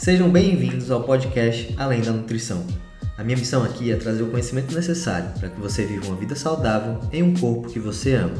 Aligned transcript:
Sejam 0.00 0.30
bem-vindos 0.30 0.90
ao 0.90 1.02
podcast 1.02 1.74
Além 1.76 2.00
da 2.00 2.10
Nutrição. 2.10 2.66
A 3.18 3.22
minha 3.22 3.36
missão 3.36 3.62
aqui 3.62 3.92
é 3.92 3.96
trazer 3.96 4.22
o 4.22 4.30
conhecimento 4.30 4.74
necessário 4.74 5.28
para 5.38 5.50
que 5.50 5.60
você 5.60 5.84
viva 5.84 6.06
uma 6.06 6.16
vida 6.16 6.34
saudável 6.34 6.98
em 7.12 7.22
um 7.22 7.34
corpo 7.34 7.68
que 7.68 7.78
você 7.78 8.14
ama. 8.14 8.32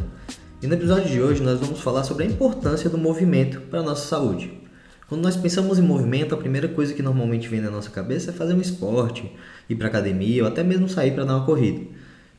E 0.63 0.67
no 0.67 0.73
episódio 0.73 1.11
de 1.11 1.21
hoje 1.21 1.43
nós 1.43 1.61
vamos 1.61 1.81
falar 1.81 2.03
sobre 2.05 2.25
a 2.25 2.27
importância 2.27 2.89
do 2.89 2.97
movimento 2.97 3.61
para 3.61 3.81
a 3.81 3.83
nossa 3.83 4.09
saúde. 4.09 4.59
Quando 5.07 5.21
nós 5.21 5.37
pensamos 5.37 5.79
em 5.79 5.83
movimento, 5.83 6.35
a 6.35 6.39
primeira 6.39 6.67
coisa 6.67 6.95
que 6.95 7.03
normalmente 7.03 7.47
vem 7.47 7.61
na 7.61 7.71
nossa 7.71 7.91
cabeça 7.91 8.31
é 8.31 8.33
fazer 8.33 8.55
um 8.55 8.61
esporte, 8.63 9.31
ir 9.69 9.75
para 9.75 9.89
academia 9.89 10.45
ou 10.45 10.49
até 10.49 10.65
mesmo 10.65 10.89
sair 10.89 11.11
para 11.11 11.27
dar 11.27 11.37
uma 11.37 11.45
corrida. 11.45 11.83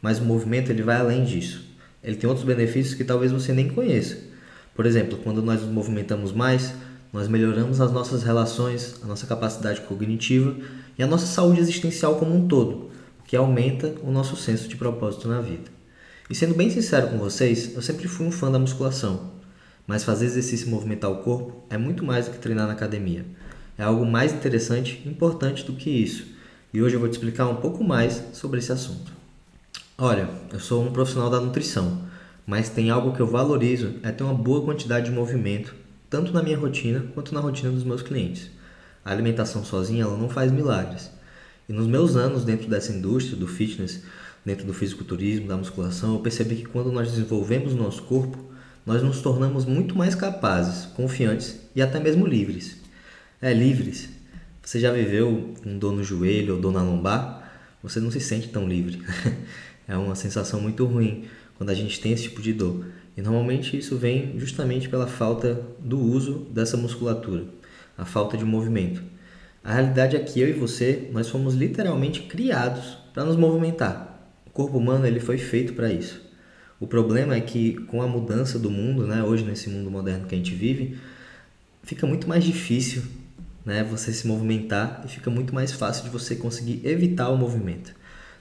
Mas 0.02 0.18
o 0.18 0.24
movimento 0.24 0.72
ele 0.72 0.82
vai 0.82 0.96
além 0.96 1.24
disso. 1.24 1.64
Ele 2.04 2.16
tem 2.16 2.28
outros 2.28 2.48
benefícios 2.48 2.96
que 2.96 3.04
talvez 3.04 3.32
você 3.32 3.54
nem 3.54 3.70
conheça. 3.70 4.18
Por 4.74 4.88
exemplo, 4.88 5.20
quando 5.24 5.44
nós 5.44 5.62
nos 5.62 5.70
movimentamos 5.70 6.32
mais, 6.32 6.74
nós 7.14 7.28
melhoramos 7.28 7.82
as 7.82 7.92
nossas 7.92 8.24
relações, 8.24 8.96
a 9.04 9.06
nossa 9.06 9.28
capacidade 9.28 9.82
cognitiva 9.82 10.56
e 10.98 11.04
a 11.04 11.08
nossa 11.08 11.26
saúde 11.26 11.60
existencial 11.60 12.16
como 12.16 12.34
um 12.34 12.48
todo, 12.48 12.90
o 13.20 13.24
que 13.26 13.36
aumenta 13.36 13.94
o 14.02 14.12
nosso 14.12 14.36
senso 14.36 14.68
de 14.68 14.78
propósito 14.78 15.28
na 15.28 15.42
vida. 15.42 15.70
E 16.30 16.36
sendo 16.36 16.56
bem 16.56 16.70
sincero 16.70 17.10
com 17.10 17.18
vocês, 17.18 17.76
eu 17.76 17.82
sempre 17.82 18.08
fui 18.08 18.26
um 18.26 18.32
fã 18.32 18.50
da 18.50 18.58
musculação, 18.58 19.32
mas 19.86 20.06
fazer 20.06 20.26
exercício 20.26 20.68
e 20.68 20.70
movimentar 20.70 21.12
o 21.12 21.18
corpo 21.18 21.64
é 21.70 21.78
muito 21.78 22.06
mais 22.06 22.26
do 22.26 22.32
que 22.32 22.40
treinar 22.40 22.66
na 22.68 22.74
academia. 22.74 23.26
É 23.78 23.84
algo 23.84 24.06
mais 24.06 24.32
interessante 24.32 25.02
e 25.06 25.10
importante 25.10 25.66
do 25.66 25.74
que 25.74 25.90
isso. 25.90 26.28
E 26.74 26.82
hoje 26.82 26.96
eu 26.96 27.00
vou 27.02 27.10
te 27.10 27.14
explicar 27.14 27.48
um 27.48 27.56
pouco 27.56 27.84
mais 27.84 28.24
sobre 28.32 28.60
esse 28.60 28.72
assunto. 28.72 29.12
Olha, 29.98 30.30
eu 30.54 30.60
sou 30.60 30.82
um 30.82 30.94
profissional 30.94 31.30
da 31.30 31.42
nutrição, 31.42 32.04
mas 32.48 32.70
tem 32.70 32.90
algo 32.90 33.14
que 33.14 33.20
eu 33.20 33.28
valorizo 33.28 33.96
é 34.02 34.12
ter 34.12 34.24
uma 34.24 34.34
boa 34.34 34.64
quantidade 34.64 35.08
de 35.08 35.12
movimento 35.12 35.76
tanto 36.12 36.34
na 36.34 36.44
minha 36.44 36.58
rotina 36.58 37.06
quanto 37.16 37.34
na 37.34 37.40
rotina 37.40 37.72
dos 37.72 37.86
meus 37.86 38.02
clientes. 38.02 38.52
A 39.04 39.12
alimentação 39.12 39.64
sozinha 39.64 40.04
ela 40.04 40.18
não 40.18 40.28
faz 40.28 40.52
milagres. 40.52 41.10
E 41.70 41.74
nos 41.74 41.88
meus 41.88 42.18
anos 42.18 42.44
dentro 42.44 42.70
dessa 42.70 42.92
indústria 42.92 43.38
do 43.38 43.48
fitness, 43.48 44.04
dentro 44.46 44.68
do 44.68 44.74
fisiculturismo, 44.74 45.48
da 45.48 45.56
musculação, 45.56 46.16
eu 46.16 46.20
percebi 46.20 46.58
que 46.58 46.66
quando 46.66 46.92
nós 46.92 47.10
desenvolvemos 47.10 47.74
o 47.74 47.78
nosso 47.78 48.04
corpo, 48.04 48.38
nós 48.86 49.02
nos 49.02 49.22
tornamos 49.22 49.64
muito 49.64 49.98
mais 49.98 50.14
capazes, 50.14 50.86
confiantes 50.88 51.62
e 51.74 51.82
até 51.82 51.98
mesmo 51.98 52.28
livres. 52.28 52.76
É, 53.42 53.54
livres. 53.54 54.10
Você 54.62 54.82
já 54.82 54.92
viveu 54.92 55.54
com 55.64 55.78
dor 55.78 55.94
no 55.94 56.04
joelho 56.04 56.56
ou 56.56 56.62
dor 56.62 56.74
na 56.74 56.84
lombar? 56.84 57.50
Você 57.82 58.02
não 58.02 58.12
se 58.12 58.20
sente 58.20 58.50
tão 58.50 58.68
livre. 58.68 59.02
é 59.88 59.96
uma 59.96 60.16
sensação 60.16 60.60
muito 60.60 60.86
ruim 60.86 61.24
quando 61.58 61.70
a 61.70 61.74
gente 61.74 62.02
tem 62.02 62.12
esse 62.12 62.24
tipo 62.24 62.42
de 62.42 62.52
dor. 62.52 62.86
E 63.16 63.22
normalmente 63.22 63.78
isso 63.78 63.98
vem 63.98 64.40
justamente 64.40 64.88
pela 64.88 65.08
falta 65.08 65.62
do 65.80 66.00
uso 66.00 66.48
dessa 66.52 66.78
musculatura, 66.78 67.46
a 67.98 68.06
falta 68.06 68.38
de 68.38 68.46
movimento. 68.46 69.04
A 69.64 69.74
realidade 69.74 70.16
é 70.16 70.20
que 70.20 70.40
eu 70.40 70.50
e 70.50 70.54
você, 70.54 71.10
nós 71.12 71.30
fomos 71.30 71.54
literalmente 71.54 72.22
criados 72.22 72.98
para 73.14 73.26
nos 73.26 73.36
movimentar. 73.36 74.32
O 74.48 74.50
corpo 74.50 74.78
humano 74.78 75.06
ele 75.06 75.20
foi 75.20 75.38
feito 75.38 75.74
para 75.74 75.92
isso. 75.92 76.22
O 76.80 76.88
problema 76.88 77.36
é 77.36 77.42
que 77.42 77.74
com 77.86 78.02
a 78.02 78.08
mudança 78.08 78.58
do 78.58 78.72
mundo, 78.72 79.06
né, 79.06 79.24
hoje 79.24 79.44
nesse 79.44 79.70
mundo 79.70 79.92
moderno 79.92 80.26
que 80.26 80.34
a 80.34 80.38
gente 80.38 80.56
vive, 80.56 80.98
fica 81.84 82.08
muito 82.08 82.28
mais 82.28 82.44
difícil, 82.44 83.04
né, 83.64 83.84
você 83.84 84.12
se 84.12 84.28
movimentar 84.28 85.04
e 85.06 85.08
fica 85.08 85.30
muito 85.30 85.54
mais 85.54 85.72
fácil 85.72 86.06
de 86.06 86.10
você 86.10 86.36
conseguir 86.36 86.82
evitar 86.84 87.30
o 87.30 87.38
movimento. 87.38 87.94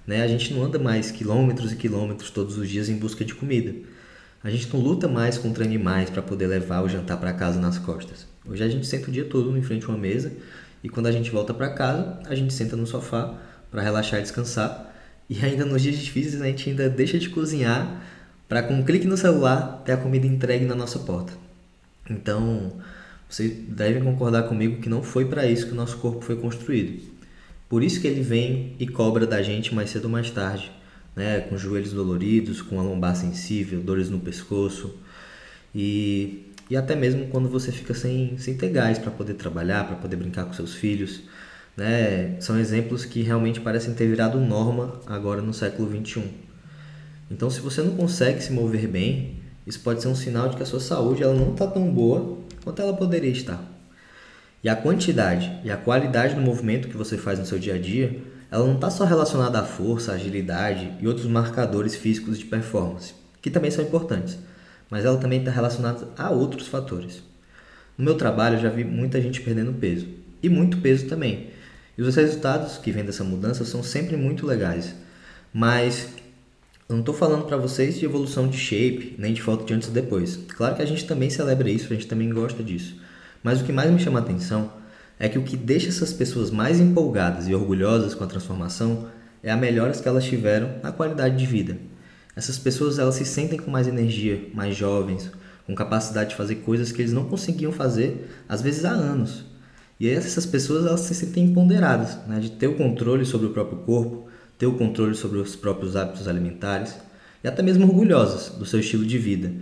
Né? 0.06 0.22
A 0.22 0.26
gente 0.26 0.54
não 0.54 0.64
anda 0.64 0.78
mais 0.78 1.10
quilômetros 1.10 1.72
e 1.72 1.76
quilômetros 1.76 2.30
todos 2.30 2.56
os 2.56 2.68
dias 2.68 2.88
em 2.88 2.96
busca 2.96 3.24
de 3.24 3.34
comida. 3.34 3.74
A 4.42 4.48
gente 4.48 4.72
não 4.72 4.80
luta 4.80 5.06
mais 5.06 5.36
contra 5.36 5.62
animais 5.62 6.08
para 6.08 6.22
poder 6.22 6.46
levar 6.46 6.82
o 6.82 6.88
jantar 6.88 7.18
para 7.18 7.30
casa 7.34 7.60
nas 7.60 7.76
costas. 7.76 8.26
Hoje 8.48 8.64
a 8.64 8.68
gente 8.68 8.86
senta 8.86 9.10
o 9.10 9.12
dia 9.12 9.26
todo 9.26 9.54
em 9.56 9.60
frente 9.60 9.84
a 9.84 9.88
uma 9.90 9.98
mesa 9.98 10.32
e 10.82 10.88
quando 10.88 11.08
a 11.08 11.12
gente 11.12 11.30
volta 11.30 11.52
para 11.52 11.68
casa, 11.68 12.18
a 12.24 12.34
gente 12.34 12.54
senta 12.54 12.74
no 12.74 12.86
sofá 12.86 13.34
para 13.70 13.82
relaxar 13.82 14.18
e 14.18 14.22
descansar. 14.22 14.94
E 15.28 15.44
ainda 15.44 15.66
nos 15.66 15.82
dias 15.82 15.98
difíceis 15.98 16.40
a 16.40 16.46
gente 16.46 16.70
ainda 16.70 16.88
deixa 16.88 17.18
de 17.18 17.28
cozinhar 17.28 18.02
para 18.48 18.62
com 18.62 18.72
um 18.72 18.82
clique 18.82 19.06
no 19.06 19.16
celular 19.16 19.82
ter 19.84 19.92
a 19.92 19.98
comida 19.98 20.26
entregue 20.26 20.64
na 20.64 20.74
nossa 20.74 21.00
porta. 21.00 21.34
Então, 22.08 22.72
vocês 23.28 23.52
devem 23.68 24.02
concordar 24.02 24.44
comigo 24.44 24.80
que 24.80 24.88
não 24.88 25.02
foi 25.02 25.26
para 25.26 25.46
isso 25.46 25.66
que 25.66 25.72
o 25.72 25.76
nosso 25.76 25.98
corpo 25.98 26.22
foi 26.22 26.36
construído. 26.36 27.02
Por 27.68 27.82
isso 27.82 28.00
que 28.00 28.06
ele 28.06 28.22
vem 28.22 28.74
e 28.80 28.88
cobra 28.88 29.26
da 29.26 29.42
gente 29.42 29.74
mais 29.74 29.90
cedo 29.90 30.06
ou 30.06 30.10
mais 30.10 30.30
tarde 30.30 30.72
né, 31.14 31.40
com 31.40 31.56
joelhos 31.56 31.92
doloridos, 31.92 32.62
com 32.62 32.78
a 32.78 32.82
lombar 32.82 33.16
sensível, 33.16 33.80
dores 33.80 34.08
no 34.08 34.18
pescoço 34.18 34.94
e, 35.74 36.46
e 36.68 36.76
até 36.76 36.94
mesmo 36.94 37.26
quando 37.28 37.48
você 37.48 37.72
fica 37.72 37.94
sem, 37.94 38.38
sem 38.38 38.56
ter 38.56 38.70
gás 38.70 38.98
para 38.98 39.10
poder 39.10 39.34
trabalhar, 39.34 39.86
para 39.86 39.96
poder 39.96 40.16
brincar 40.16 40.44
com 40.44 40.52
seus 40.52 40.74
filhos. 40.74 41.22
Né, 41.76 42.36
são 42.40 42.58
exemplos 42.58 43.04
que 43.04 43.22
realmente 43.22 43.60
parecem 43.60 43.94
ter 43.94 44.06
virado 44.06 44.38
norma 44.40 45.00
agora 45.06 45.40
no 45.40 45.54
século 45.54 45.88
21. 45.88 46.22
Então, 47.30 47.48
se 47.48 47.60
você 47.60 47.80
não 47.80 47.96
consegue 47.96 48.42
se 48.42 48.52
mover 48.52 48.88
bem, 48.88 49.36
isso 49.66 49.80
pode 49.80 50.02
ser 50.02 50.08
um 50.08 50.14
sinal 50.16 50.48
de 50.48 50.56
que 50.56 50.62
a 50.62 50.66
sua 50.66 50.80
saúde 50.80 51.22
ela 51.22 51.32
não 51.32 51.52
está 51.52 51.66
tão 51.66 51.90
boa 51.90 52.38
quanto 52.64 52.82
ela 52.82 52.92
poderia 52.92 53.30
estar. 53.30 53.62
E 54.62 54.68
a 54.68 54.76
quantidade 54.76 55.50
e 55.64 55.70
a 55.70 55.76
qualidade 55.76 56.34
do 56.34 56.40
movimento 56.40 56.88
que 56.88 56.96
você 56.96 57.16
faz 57.16 57.38
no 57.38 57.46
seu 57.46 57.58
dia 57.58 57.76
a 57.76 57.78
dia 57.78 58.20
ela 58.50 58.66
não 58.66 58.74
está 58.74 58.90
só 58.90 59.04
relacionada 59.04 59.60
à 59.60 59.64
força, 59.64 60.12
à 60.12 60.14
agilidade 60.16 60.92
e 61.00 61.06
outros 61.06 61.26
marcadores 61.26 61.94
físicos 61.94 62.38
de 62.38 62.46
performance, 62.46 63.14
que 63.40 63.50
também 63.50 63.70
são 63.70 63.84
importantes, 63.84 64.38
mas 64.90 65.04
ela 65.04 65.18
também 65.18 65.38
está 65.38 65.50
relacionada 65.50 66.08
a 66.18 66.30
outros 66.30 66.66
fatores. 66.66 67.22
No 67.96 68.04
meu 68.04 68.16
trabalho 68.16 68.56
eu 68.56 68.62
já 68.62 68.68
vi 68.68 68.82
muita 68.82 69.20
gente 69.20 69.40
perdendo 69.40 69.72
peso, 69.74 70.06
e 70.42 70.48
muito 70.48 70.78
peso 70.78 71.06
também. 71.06 71.50
E 71.96 72.02
os 72.02 72.16
resultados 72.16 72.78
que 72.78 72.90
vêm 72.90 73.04
dessa 73.04 73.22
mudança 73.22 73.64
são 73.64 73.82
sempre 73.82 74.16
muito 74.16 74.46
legais. 74.46 74.94
Mas 75.52 76.08
eu 76.88 76.94
não 76.94 77.00
estou 77.00 77.14
falando 77.14 77.44
para 77.44 77.56
vocês 77.56 77.98
de 77.98 78.04
evolução 78.04 78.48
de 78.48 78.56
shape, 78.56 79.14
nem 79.18 79.34
de 79.34 79.42
foto 79.42 79.64
de 79.64 79.74
antes 79.74 79.88
e 79.88 79.92
depois. 79.92 80.36
Claro 80.48 80.76
que 80.76 80.82
a 80.82 80.86
gente 80.86 81.06
também 81.06 81.28
celebra 81.28 81.68
isso, 81.68 81.92
a 81.92 81.94
gente 81.94 82.06
também 82.06 82.30
gosta 82.30 82.62
disso. 82.62 82.96
Mas 83.42 83.60
o 83.60 83.64
que 83.64 83.72
mais 83.72 83.90
me 83.90 83.98
chama 83.98 84.18
a 84.18 84.22
atenção 84.22 84.72
é 85.20 85.28
que 85.28 85.38
o 85.38 85.42
que 85.42 85.54
deixa 85.54 85.88
essas 85.88 86.14
pessoas 86.14 86.50
mais 86.50 86.80
empolgadas 86.80 87.46
e 87.46 87.54
orgulhosas 87.54 88.14
com 88.14 88.24
a 88.24 88.26
transformação 88.26 89.06
é 89.42 89.50
a 89.50 89.56
melhoras 89.56 90.00
que 90.00 90.08
elas 90.08 90.24
tiveram 90.24 90.76
na 90.82 90.90
qualidade 90.90 91.36
de 91.36 91.44
vida. 91.44 91.76
Essas 92.34 92.58
pessoas 92.58 92.98
elas 92.98 93.16
se 93.16 93.26
sentem 93.26 93.58
com 93.58 93.70
mais 93.70 93.86
energia, 93.86 94.48
mais 94.54 94.74
jovens, 94.74 95.30
com 95.66 95.74
capacidade 95.74 96.30
de 96.30 96.36
fazer 96.36 96.56
coisas 96.56 96.90
que 96.90 97.02
eles 97.02 97.12
não 97.12 97.26
conseguiam 97.26 97.70
fazer 97.70 98.30
às 98.48 98.62
vezes 98.62 98.86
há 98.86 98.92
anos. 98.92 99.44
E 100.00 100.08
essas 100.08 100.46
pessoas 100.46 100.86
elas 100.86 101.00
se 101.00 101.14
sentem 101.14 101.44
empoderadas, 101.44 102.16
né, 102.26 102.40
de 102.40 102.52
ter 102.52 102.68
o 102.68 102.76
controle 102.76 103.26
sobre 103.26 103.46
o 103.46 103.50
próprio 103.50 103.80
corpo, 103.80 104.26
ter 104.58 104.66
o 104.66 104.72
controle 104.72 105.14
sobre 105.14 105.38
os 105.38 105.54
próprios 105.54 105.96
hábitos 105.96 106.26
alimentares 106.26 106.96
e 107.44 107.48
até 107.48 107.62
mesmo 107.62 107.86
orgulhosas 107.86 108.54
do 108.56 108.64
seu 108.64 108.80
estilo 108.80 109.04
de 109.04 109.18
vida, 109.18 109.52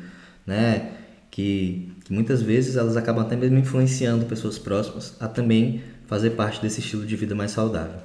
né? 0.46 0.92
que, 1.38 1.92
que 2.08 2.14
muitas 2.14 2.40
vezes 2.40 2.76
elas 2.76 2.96
acabam 2.96 3.22
até 3.22 3.36
mesmo 3.36 3.58
influenciando 3.58 4.24
pessoas 4.24 4.58
próximas 4.58 5.14
a 5.20 5.28
também 5.28 5.82
fazer 6.06 6.30
parte 6.30 6.58
desse 6.62 6.80
estilo 6.80 7.04
de 7.04 7.14
vida 7.14 7.34
mais 7.34 7.50
saudável. 7.50 8.00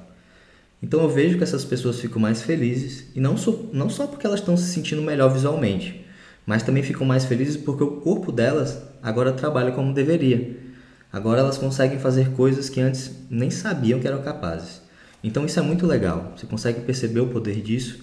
Então 0.82 1.00
eu 1.00 1.08
vejo 1.08 1.38
que 1.38 1.42
essas 1.42 1.64
pessoas 1.64 1.98
ficam 1.98 2.20
mais 2.20 2.42
felizes 2.42 3.06
e 3.16 3.20
não, 3.20 3.34
so, 3.34 3.70
não 3.72 3.88
só 3.88 4.06
porque 4.06 4.26
elas 4.26 4.40
estão 4.40 4.58
se 4.58 4.70
sentindo 4.70 5.00
melhor 5.00 5.32
visualmente, 5.32 6.04
mas 6.44 6.62
também 6.62 6.82
ficam 6.82 7.06
mais 7.06 7.24
felizes 7.24 7.56
porque 7.56 7.82
o 7.82 7.92
corpo 7.92 8.30
delas 8.30 8.78
agora 9.02 9.32
trabalha 9.32 9.72
como 9.72 9.94
deveria. 9.94 10.54
Agora 11.10 11.40
elas 11.40 11.56
conseguem 11.56 11.98
fazer 11.98 12.32
coisas 12.32 12.68
que 12.68 12.82
antes 12.82 13.10
nem 13.30 13.48
sabiam 13.48 14.00
que 14.00 14.06
eram 14.06 14.20
capazes. 14.20 14.82
Então 15.22 15.46
isso 15.46 15.58
é 15.58 15.62
muito 15.62 15.86
legal. 15.86 16.34
Você 16.36 16.44
consegue 16.44 16.82
perceber 16.82 17.20
o 17.20 17.28
poder 17.28 17.62
disso, 17.62 18.00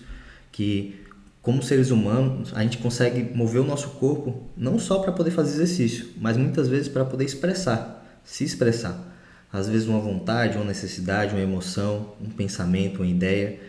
que 0.51 1.00
como 1.41 1.63
seres 1.63 1.90
humanos, 1.90 2.52
a 2.53 2.62
gente 2.62 2.78
consegue 2.78 3.35
mover 3.35 3.62
o 3.62 3.66
nosso 3.66 3.90
corpo 3.91 4.44
não 4.56 4.78
só 4.78 5.00
para 5.00 5.12
poder 5.12 5.31
fazer 5.31 5.53
exercício, 5.53 6.09
mas 6.19 6.38
muitas 6.38 6.68
vezes 6.68 6.88
para 6.88 7.03
poder 7.03 7.25
expressar, 7.25 8.06
se 8.24 8.44
expressar. 8.44 9.12
Às 9.51 9.68
vezes 9.68 9.88
uma 9.88 10.00
vontade, 10.00 10.57
uma 10.57 10.66
necessidade, 10.66 11.33
uma 11.33 11.42
emoção, 11.42 12.13
um 12.21 12.30
pensamento, 12.30 12.98
uma 12.98 13.07
ideia. 13.07 13.60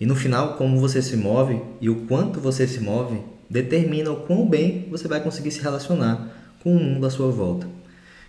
E 0.00 0.04
no 0.04 0.16
final, 0.16 0.54
como 0.56 0.78
você 0.78 1.00
se 1.00 1.16
move 1.16 1.60
e 1.80 1.88
o 1.88 2.06
quanto 2.06 2.40
você 2.40 2.66
se 2.66 2.80
move 2.80 3.20
determina 3.48 4.10
o 4.10 4.22
quão 4.22 4.46
bem 4.46 4.88
você 4.90 5.06
vai 5.06 5.20
conseguir 5.20 5.52
se 5.52 5.60
relacionar 5.60 6.28
com 6.62 6.76
o 6.76 6.80
mundo 6.80 7.06
à 7.06 7.10
sua 7.10 7.30
volta. 7.30 7.66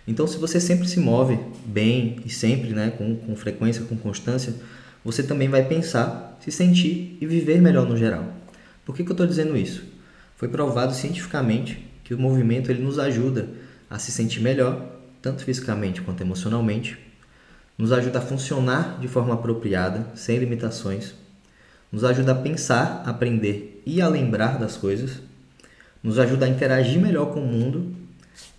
Então, 0.06 0.26
se 0.26 0.38
você 0.38 0.60
sempre 0.60 0.86
se 0.86 1.00
move 1.00 1.36
bem 1.64 2.20
e 2.24 2.30
sempre, 2.30 2.70
né, 2.70 2.92
com, 2.96 3.16
com 3.16 3.34
frequência, 3.34 3.82
com 3.84 3.96
constância, 3.96 4.54
você 5.04 5.22
também 5.22 5.48
vai 5.48 5.64
pensar, 5.64 6.38
se 6.40 6.52
sentir 6.52 7.18
e 7.20 7.26
viver 7.26 7.60
melhor 7.60 7.86
no 7.86 7.96
geral. 7.96 8.24
Por 8.86 8.94
que, 8.94 9.02
que 9.02 9.10
eu 9.10 9.14
estou 9.14 9.26
dizendo 9.26 9.56
isso? 9.56 9.82
Foi 10.36 10.46
provado 10.46 10.94
cientificamente 10.94 11.84
que 12.04 12.14
o 12.14 12.18
movimento 12.18 12.70
ele 12.70 12.84
nos 12.84 13.00
ajuda 13.00 13.48
a 13.90 13.98
se 13.98 14.12
sentir 14.12 14.40
melhor, 14.40 14.80
tanto 15.20 15.42
fisicamente 15.42 16.00
quanto 16.00 16.20
emocionalmente, 16.20 16.96
nos 17.76 17.90
ajuda 17.90 18.20
a 18.20 18.22
funcionar 18.22 19.00
de 19.00 19.08
forma 19.08 19.34
apropriada, 19.34 20.06
sem 20.14 20.38
limitações, 20.38 21.14
nos 21.90 22.04
ajuda 22.04 22.30
a 22.30 22.36
pensar, 22.36 23.02
aprender 23.04 23.82
e 23.84 24.00
a 24.00 24.06
lembrar 24.06 24.56
das 24.56 24.76
coisas, 24.76 25.20
nos 26.00 26.16
ajuda 26.20 26.46
a 26.46 26.48
interagir 26.48 27.00
melhor 27.00 27.32
com 27.32 27.40
o 27.40 27.46
mundo 27.46 27.92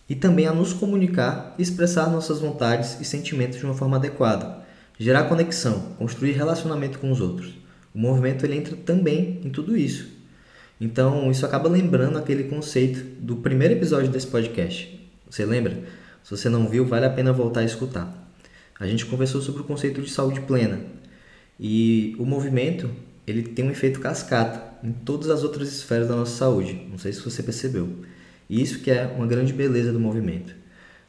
e 0.09 0.15
também 0.15 0.45
a 0.45 0.53
nos 0.53 0.73
comunicar 0.73 1.55
e 1.57 1.61
expressar 1.61 2.09
nossas 2.09 2.41
vontades 2.41 2.99
e 2.99 3.05
sentimentos 3.05 3.59
de 3.59 3.65
uma 3.65 3.73
forma 3.73 3.95
adequada, 3.95 4.57
gerar 4.99 5.23
conexão, 5.23 5.93
construir 5.97 6.33
relacionamento 6.33 6.99
com 6.99 7.09
os 7.11 7.21
outros. 7.21 7.53
O 7.95 7.97
movimento 7.97 8.45
ele 8.45 8.57
entra 8.57 8.75
também 8.75 9.39
em 9.41 9.49
tudo 9.49 9.77
isso. 9.77 10.16
Então, 10.79 11.31
isso 11.31 11.45
acaba 11.45 11.67
lembrando 11.67 12.17
aquele 12.17 12.43
conceito 12.43 13.03
do 13.19 13.37
primeiro 13.37 13.73
episódio 13.73 14.11
desse 14.11 14.27
podcast. 14.27 15.09
Você 15.29 15.45
lembra? 15.45 15.77
Se 16.23 16.31
você 16.31 16.49
não 16.49 16.69
viu, 16.69 16.85
vale 16.85 17.05
a 17.05 17.09
pena 17.09 17.33
voltar 17.33 17.61
a 17.61 17.65
escutar. 17.65 18.31
A 18.79 18.85
gente 18.85 19.05
conversou 19.05 19.41
sobre 19.41 19.61
o 19.61 19.63
conceito 19.63 20.01
de 20.01 20.09
saúde 20.09 20.41
plena. 20.41 20.79
E 21.59 22.15
o 22.19 22.25
movimento, 22.25 22.89
ele 23.25 23.41
tem 23.41 23.65
um 23.65 23.71
efeito 23.71 23.99
cascata 23.99 24.77
em 24.83 24.91
todas 24.91 25.29
as 25.29 25.43
outras 25.43 25.69
esferas 25.69 26.07
da 26.07 26.15
nossa 26.15 26.37
saúde. 26.37 26.85
Não 26.89 26.97
sei 26.97 27.11
se 27.11 27.21
você 27.21 27.41
percebeu. 27.41 27.89
E 28.47 28.61
isso 28.61 28.79
que 28.79 28.91
é 28.91 29.07
uma 29.07 29.25
grande 29.25 29.53
beleza 29.53 29.91
do 29.91 29.99
movimento. 29.99 30.53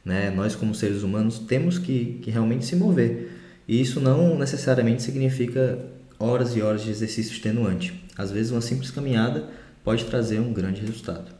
Né? 0.03 0.31
Nós, 0.31 0.55
como 0.55 0.73
seres 0.73 1.03
humanos, 1.03 1.37
temos 1.39 1.77
que, 1.77 2.19
que 2.23 2.31
realmente 2.31 2.65
se 2.65 2.75
mover. 2.75 3.31
E 3.67 3.79
isso 3.79 3.99
não 3.99 4.37
necessariamente 4.37 5.03
significa 5.03 5.77
horas 6.17 6.55
e 6.55 6.61
horas 6.61 6.81
de 6.83 6.89
exercício 6.89 7.31
extenuante. 7.31 8.03
Às 8.17 8.31
vezes, 8.31 8.51
uma 8.51 8.61
simples 8.61 8.89
caminhada 8.89 9.47
pode 9.89 10.05
trazer 10.05 10.39
um 10.39 10.53
grande 10.53 10.81
resultado. 10.81 11.31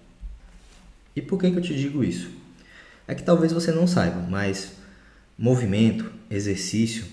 E 1.15 1.21
por 1.21 1.39
que, 1.39 1.51
que 1.51 1.57
eu 1.59 1.61
te 1.61 1.75
digo 1.75 2.03
isso? 2.03 2.31
É 3.07 3.13
que 3.13 3.21
talvez 3.21 3.53
você 3.53 3.71
não 3.71 3.85
saiba, 3.85 4.25
mas 4.27 4.71
movimento, 5.37 6.11
exercício, 6.31 7.05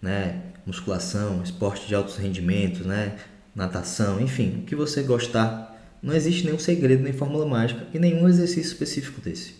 né, 0.00 0.40
musculação, 0.64 1.42
esporte 1.42 1.88
de 1.88 1.96
altos 1.96 2.16
rendimentos, 2.16 2.86
né, 2.86 3.16
natação, 3.56 4.20
enfim, 4.20 4.60
o 4.60 4.66
que 4.66 4.76
você 4.76 5.02
gostar, 5.02 5.76
não 6.00 6.14
existe 6.14 6.44
nenhum 6.44 6.60
segredo 6.60 7.02
nem 7.02 7.12
fórmula 7.12 7.44
mágica 7.44 7.84
e 7.92 7.98
nenhum 7.98 8.28
exercício 8.28 8.70
específico 8.70 9.20
desse. 9.20 9.56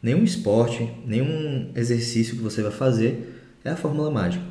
Nenhum 0.00 0.22
esporte, 0.22 0.88
nenhum 1.04 1.72
exercício 1.74 2.36
que 2.36 2.42
você 2.42 2.62
vai 2.62 2.70
fazer 2.70 3.42
é 3.64 3.70
a 3.70 3.76
fórmula 3.76 4.12
mágica. 4.12 4.44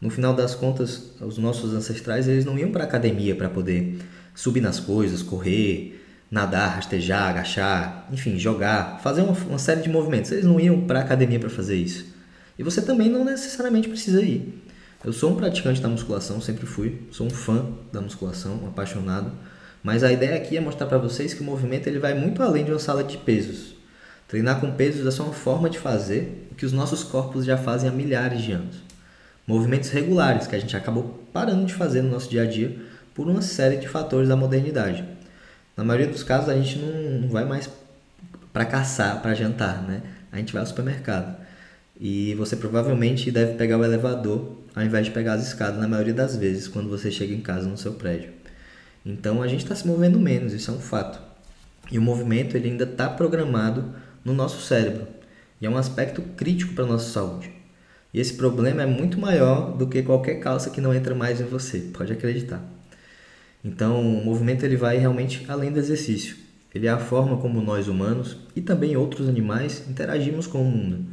No 0.00 0.08
final 0.08 0.34
das 0.34 0.54
contas, 0.54 1.14
os 1.20 1.36
nossos 1.36 1.74
ancestrais 1.74 2.28
eles 2.28 2.44
não 2.44 2.56
iam 2.56 2.70
para 2.70 2.84
academia 2.84 3.34
para 3.34 3.50
poder 3.50 3.98
subir 4.38 4.60
nas 4.60 4.78
coisas, 4.78 5.20
correr, 5.20 6.00
nadar, 6.30 6.76
rastejar, 6.76 7.30
agachar, 7.30 8.06
enfim, 8.12 8.38
jogar, 8.38 9.00
fazer 9.02 9.22
uma, 9.22 9.32
uma 9.32 9.58
série 9.58 9.82
de 9.82 9.88
movimentos. 9.88 10.30
Eles 10.30 10.44
não 10.44 10.60
iam 10.60 10.82
para 10.82 11.00
academia 11.00 11.40
para 11.40 11.50
fazer 11.50 11.74
isso. 11.74 12.06
E 12.56 12.62
você 12.62 12.80
também 12.80 13.08
não 13.08 13.24
necessariamente 13.24 13.88
precisa 13.88 14.22
ir. 14.22 14.62
Eu 15.04 15.12
sou 15.12 15.32
um 15.32 15.34
praticante 15.34 15.80
da 15.80 15.88
musculação, 15.88 16.40
sempre 16.40 16.66
fui, 16.66 17.00
sou 17.10 17.26
um 17.26 17.30
fã 17.30 17.66
da 17.92 18.00
musculação, 18.00 18.60
um 18.62 18.68
apaixonado. 18.68 19.32
Mas 19.82 20.04
a 20.04 20.12
ideia 20.12 20.36
aqui 20.36 20.56
é 20.56 20.60
mostrar 20.60 20.86
para 20.86 20.98
vocês 20.98 21.34
que 21.34 21.40
o 21.40 21.44
movimento 21.44 21.88
ele 21.88 21.98
vai 21.98 22.14
muito 22.14 22.40
além 22.40 22.64
de 22.64 22.70
uma 22.70 22.78
sala 22.78 23.02
de 23.02 23.16
pesos. 23.16 23.74
Treinar 24.28 24.60
com 24.60 24.70
pesos 24.70 25.04
é 25.04 25.10
só 25.10 25.24
uma 25.24 25.32
forma 25.32 25.68
de 25.68 25.80
fazer 25.80 26.46
o 26.52 26.54
que 26.54 26.64
os 26.64 26.72
nossos 26.72 27.02
corpos 27.02 27.44
já 27.44 27.56
fazem 27.56 27.90
há 27.90 27.92
milhares 27.92 28.40
de 28.40 28.52
anos 28.52 28.88
movimentos 29.48 29.88
regulares 29.88 30.46
que 30.46 30.54
a 30.54 30.58
gente 30.58 30.76
acabou 30.76 31.26
parando 31.32 31.64
de 31.64 31.72
fazer 31.72 32.02
no 32.02 32.10
nosso 32.10 32.28
dia 32.28 32.42
a 32.42 32.44
dia 32.44 32.76
por 33.18 33.26
uma 33.26 33.42
série 33.42 33.78
de 33.78 33.88
fatores 33.88 34.28
da 34.28 34.36
modernidade. 34.36 35.04
Na 35.76 35.82
maioria 35.82 36.06
dos 36.06 36.22
casos 36.22 36.50
a 36.50 36.54
gente 36.54 36.78
não, 36.78 37.28
vai 37.28 37.44
mais 37.44 37.68
para 38.52 38.64
caçar, 38.64 39.20
para 39.20 39.34
jantar, 39.34 39.82
né? 39.82 40.02
A 40.30 40.36
gente 40.36 40.52
vai 40.52 40.60
ao 40.60 40.66
supermercado. 40.66 41.36
E 42.00 42.32
você 42.36 42.54
provavelmente 42.54 43.32
deve 43.32 43.54
pegar 43.54 43.76
o 43.76 43.84
elevador 43.84 44.56
ao 44.72 44.84
invés 44.84 45.06
de 45.06 45.10
pegar 45.10 45.32
as 45.32 45.48
escadas 45.48 45.80
na 45.80 45.88
maioria 45.88 46.14
das 46.14 46.36
vezes 46.36 46.68
quando 46.68 46.88
você 46.88 47.10
chega 47.10 47.34
em 47.34 47.40
casa 47.40 47.68
no 47.68 47.76
seu 47.76 47.94
prédio. 47.94 48.30
Então 49.04 49.42
a 49.42 49.48
gente 49.48 49.64
está 49.64 49.74
se 49.74 49.84
movendo 49.84 50.20
menos, 50.20 50.52
isso 50.52 50.70
é 50.70 50.74
um 50.74 50.80
fato. 50.80 51.20
E 51.90 51.98
o 51.98 52.02
movimento 52.02 52.56
ele 52.56 52.70
ainda 52.70 52.84
está 52.84 53.10
programado 53.10 53.96
no 54.24 54.32
nosso 54.32 54.64
cérebro 54.64 55.08
e 55.60 55.66
é 55.66 55.68
um 55.68 55.76
aspecto 55.76 56.22
crítico 56.36 56.72
para 56.72 56.86
nossa 56.86 57.10
saúde. 57.10 57.50
E 58.14 58.20
esse 58.20 58.34
problema 58.34 58.82
é 58.82 58.86
muito 58.86 59.18
maior 59.18 59.76
do 59.76 59.88
que 59.88 60.04
qualquer 60.04 60.36
calça 60.36 60.70
que 60.70 60.80
não 60.80 60.94
entra 60.94 61.16
mais 61.16 61.40
em 61.40 61.44
você, 61.44 61.80
pode 61.80 62.12
acreditar. 62.12 62.77
Então, 63.68 64.00
o 64.00 64.24
movimento 64.24 64.64
ele 64.64 64.76
vai 64.76 64.96
realmente 64.96 65.44
além 65.46 65.70
do 65.70 65.78
exercício. 65.78 66.36
Ele 66.74 66.86
é 66.86 66.90
a 66.90 66.98
forma 66.98 67.36
como 67.36 67.60
nós 67.60 67.86
humanos 67.86 68.38
e 68.56 68.62
também 68.62 68.96
outros 68.96 69.28
animais 69.28 69.84
interagimos 69.88 70.46
com 70.46 70.62
o 70.62 70.64
mundo, 70.64 71.04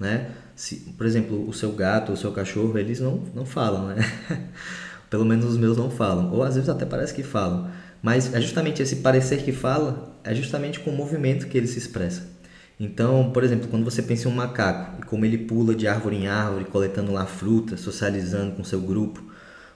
né? 0.00 0.30
Se, 0.56 0.76
por 0.98 1.06
exemplo, 1.06 1.48
o 1.48 1.52
seu 1.52 1.70
gato, 1.72 2.12
o 2.12 2.16
seu 2.16 2.32
cachorro, 2.32 2.76
eles 2.76 2.98
não, 2.98 3.22
não 3.34 3.46
falam, 3.46 3.86
né? 3.86 3.96
Pelo 5.08 5.24
menos 5.24 5.44
os 5.44 5.56
meus 5.56 5.76
não 5.76 5.90
falam, 5.90 6.32
ou 6.32 6.42
às 6.42 6.54
vezes 6.56 6.68
até 6.68 6.84
parece 6.84 7.14
que 7.14 7.22
falam. 7.22 7.70
Mas 8.02 8.34
é 8.34 8.40
justamente 8.40 8.82
esse 8.82 8.96
parecer 8.96 9.44
que 9.44 9.52
fala, 9.52 10.18
é 10.24 10.34
justamente 10.34 10.80
com 10.80 10.90
o 10.90 10.96
movimento 10.96 11.46
que 11.46 11.56
ele 11.56 11.68
se 11.68 11.78
expressa. 11.78 12.26
Então, 12.80 13.30
por 13.30 13.44
exemplo, 13.44 13.68
quando 13.68 13.84
você 13.84 14.02
pensa 14.02 14.28
em 14.28 14.32
um 14.32 14.34
macaco 14.34 15.02
e 15.02 15.06
como 15.06 15.24
ele 15.24 15.38
pula 15.38 15.72
de 15.72 15.86
árvore 15.86 16.16
em 16.16 16.26
árvore, 16.26 16.64
coletando 16.64 17.12
lá 17.12 17.26
frutas, 17.26 17.80
socializando 17.80 18.56
com 18.56 18.64
seu 18.64 18.80
grupo, 18.80 19.31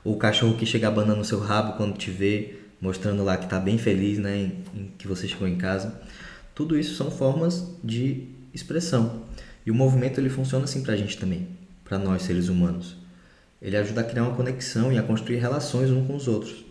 o 0.06 0.16
cachorro 0.16 0.56
que 0.56 0.64
chega 0.64 0.86
abanando 0.86 1.20
o 1.20 1.24
seu 1.24 1.40
rabo 1.40 1.76
quando 1.76 1.96
te 1.96 2.10
vê, 2.10 2.58
mostrando 2.80 3.24
lá 3.24 3.36
que 3.36 3.44
está 3.44 3.58
bem 3.58 3.76
feliz, 3.76 4.18
né, 4.18 4.36
em, 4.36 4.80
em 4.80 4.92
que 4.96 5.08
você 5.08 5.26
chegou 5.26 5.48
em 5.48 5.56
casa, 5.56 6.00
tudo 6.54 6.78
isso 6.78 6.94
são 6.94 7.10
formas 7.10 7.74
de 7.82 8.28
expressão. 8.54 9.24
E 9.64 9.70
o 9.70 9.74
movimento 9.74 10.20
ele 10.20 10.30
funciona 10.30 10.64
assim 10.64 10.82
para 10.82 10.94
a 10.94 10.96
gente 10.96 11.18
também, 11.18 11.48
para 11.84 11.98
nós 11.98 12.22
seres 12.22 12.48
humanos. 12.48 12.96
Ele 13.60 13.76
ajuda 13.76 14.02
a 14.02 14.04
criar 14.04 14.22
uma 14.22 14.36
conexão 14.36 14.92
e 14.92 14.98
a 14.98 15.02
construir 15.02 15.38
relações 15.38 15.90
uns 15.90 16.06
com 16.06 16.14
os 16.14 16.28
outros. 16.28 16.64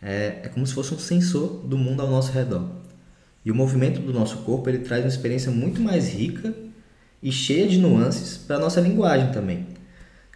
É, 0.00 0.42
é 0.44 0.48
como 0.48 0.64
se 0.64 0.72
fosse 0.72 0.94
um 0.94 0.98
sensor 0.98 1.66
do 1.66 1.76
mundo 1.76 2.00
ao 2.00 2.08
nosso 2.08 2.30
redor. 2.30 2.70
E 3.44 3.50
o 3.50 3.54
movimento 3.54 4.00
do 4.00 4.12
nosso 4.12 4.38
corpo 4.38 4.68
ele 4.68 4.78
traz 4.78 5.02
uma 5.02 5.08
experiência 5.08 5.50
muito 5.50 5.80
mais 5.80 6.08
rica 6.08 6.54
e 7.20 7.32
cheia 7.32 7.66
de 7.66 7.78
nuances 7.78 8.36
para 8.36 8.56
a 8.56 8.60
nossa 8.60 8.80
linguagem 8.80 9.32
também. 9.32 9.66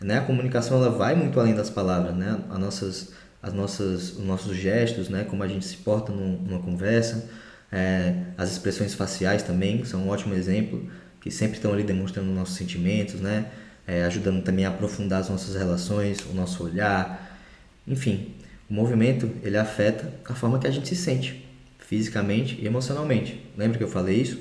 Né? 0.03 0.19
A 0.19 0.23
comunicação 0.23 0.79
ela 0.79 0.91
vai 0.91 1.15
muito 1.15 1.39
além 1.39 1.55
das 1.55 1.71
palavras, 1.71 2.15
né? 2.15 2.41
As 2.51 2.59
nossas, 2.59 3.13
as 3.43 3.53
nossas, 3.53 4.13
os 4.19 4.25
nossos 4.25 4.57
gestos, 4.57 5.09
né? 5.09 5.25
Como 5.25 5.43
a 5.43 5.49
gente 5.49 5.65
se 5.65 5.77
porta 5.77 6.13
numa 6.13 6.61
conversa, 6.61 7.29
é, 7.71 8.15
as 8.37 8.51
expressões 8.51 8.95
faciais 8.95 9.43
também 9.43 9.85
são 9.85 10.03
um 10.03 10.09
ótimo 10.09 10.35
exemplo, 10.35 10.89
que 11.21 11.31
sempre 11.31 11.57
estão 11.57 11.73
ali 11.73 11.83
demonstrando 11.83 12.31
nossos 12.31 12.57
sentimentos, 12.57 13.21
né? 13.21 13.47
É, 13.87 14.05
ajudando 14.05 14.43
também 14.43 14.65
a 14.65 14.69
aprofundar 14.69 15.21
as 15.21 15.29
nossas 15.29 15.57
relações, 15.57 16.21
o 16.31 16.35
nosso 16.35 16.63
olhar, 16.63 17.41
enfim, 17.87 18.35
o 18.71 18.75
movimento 18.75 19.29
ele 19.43 19.57
afeta 19.57 20.13
a 20.25 20.35
forma 20.35 20.59
que 20.59 20.67
a 20.67 20.71
gente 20.71 20.89
se 20.89 20.97
sente 20.97 21.45
fisicamente 21.79 22.59
e 22.61 22.67
emocionalmente. 22.67 23.45
Lembra 23.57 23.79
que 23.79 23.85
eu 23.85 23.89
falei 23.89 24.21
isso? 24.21 24.39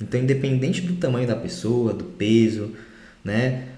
Então, 0.00 0.20
independente 0.20 0.80
do 0.80 0.96
tamanho 0.96 1.26
da 1.26 1.36
pessoa, 1.36 1.92
do 1.92 2.04
peso, 2.04 2.74
né? 3.22 3.68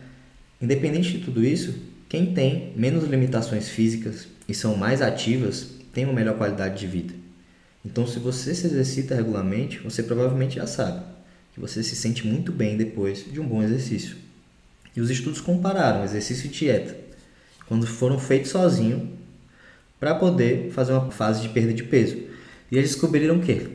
Independente 0.60 1.12
de 1.12 1.24
tudo 1.24 1.44
isso, 1.44 1.74
quem 2.08 2.34
tem 2.34 2.72
menos 2.76 3.04
limitações 3.04 3.68
físicas 3.68 4.28
e 4.48 4.52
são 4.52 4.76
mais 4.76 5.00
ativas 5.00 5.78
tem 5.92 6.04
uma 6.04 6.12
melhor 6.12 6.36
qualidade 6.36 6.78
de 6.78 6.86
vida. 6.86 7.14
Então, 7.84 8.06
se 8.06 8.18
você 8.18 8.54
se 8.54 8.66
exercita 8.66 9.14
regularmente, 9.14 9.78
você 9.78 10.02
provavelmente 10.02 10.56
já 10.56 10.66
sabe 10.66 11.02
que 11.54 11.60
você 11.60 11.82
se 11.82 11.96
sente 11.96 12.26
muito 12.26 12.52
bem 12.52 12.76
depois 12.76 13.24
de 13.24 13.40
um 13.40 13.46
bom 13.46 13.62
exercício. 13.62 14.16
E 14.94 15.00
os 15.00 15.08
estudos 15.08 15.40
compararam 15.40 16.04
exercício 16.04 16.46
e 16.46 16.48
dieta 16.48 16.96
quando 17.66 17.86
foram 17.86 18.18
feitos 18.18 18.50
sozinho 18.50 19.16
para 19.98 20.14
poder 20.14 20.70
fazer 20.72 20.92
uma 20.92 21.10
fase 21.10 21.42
de 21.42 21.48
perda 21.48 21.72
de 21.72 21.84
peso. 21.84 22.16
E 22.70 22.76
eles 22.76 22.90
descobriram 22.90 23.38
o 23.38 23.42
quê? 23.42 23.68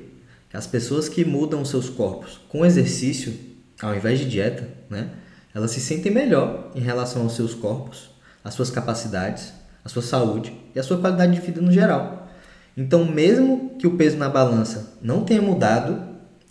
Que 0.49 0.57
as 0.57 0.67
pessoas 0.67 1.09
que 1.09 1.25
mudam 1.25 1.65
seus 1.65 1.89
corpos 1.89 2.39
com 2.49 2.65
exercício, 2.65 3.33
ao 3.81 3.95
invés 3.95 4.19
de 4.19 4.29
dieta, 4.29 4.69
né, 4.89 5.09
elas 5.55 5.71
se 5.71 5.79
sentem 5.79 6.11
melhor 6.11 6.69
em 6.75 6.81
relação 6.81 7.23
aos 7.23 7.35
seus 7.35 7.55
corpos, 7.55 8.11
às 8.43 8.53
suas 8.53 8.69
capacidades, 8.69 9.53
à 9.85 9.89
sua 9.89 10.01
saúde 10.01 10.53
e 10.75 10.79
à 10.79 10.83
sua 10.83 10.99
qualidade 10.99 11.33
de 11.33 11.39
vida 11.39 11.61
no 11.61 11.71
geral. 11.71 12.29
Então, 12.75 13.05
mesmo 13.05 13.75
que 13.79 13.87
o 13.87 13.95
peso 13.95 14.17
na 14.17 14.27
balança 14.27 14.93
não 15.01 15.23
tenha 15.23 15.41
mudado, 15.41 16.03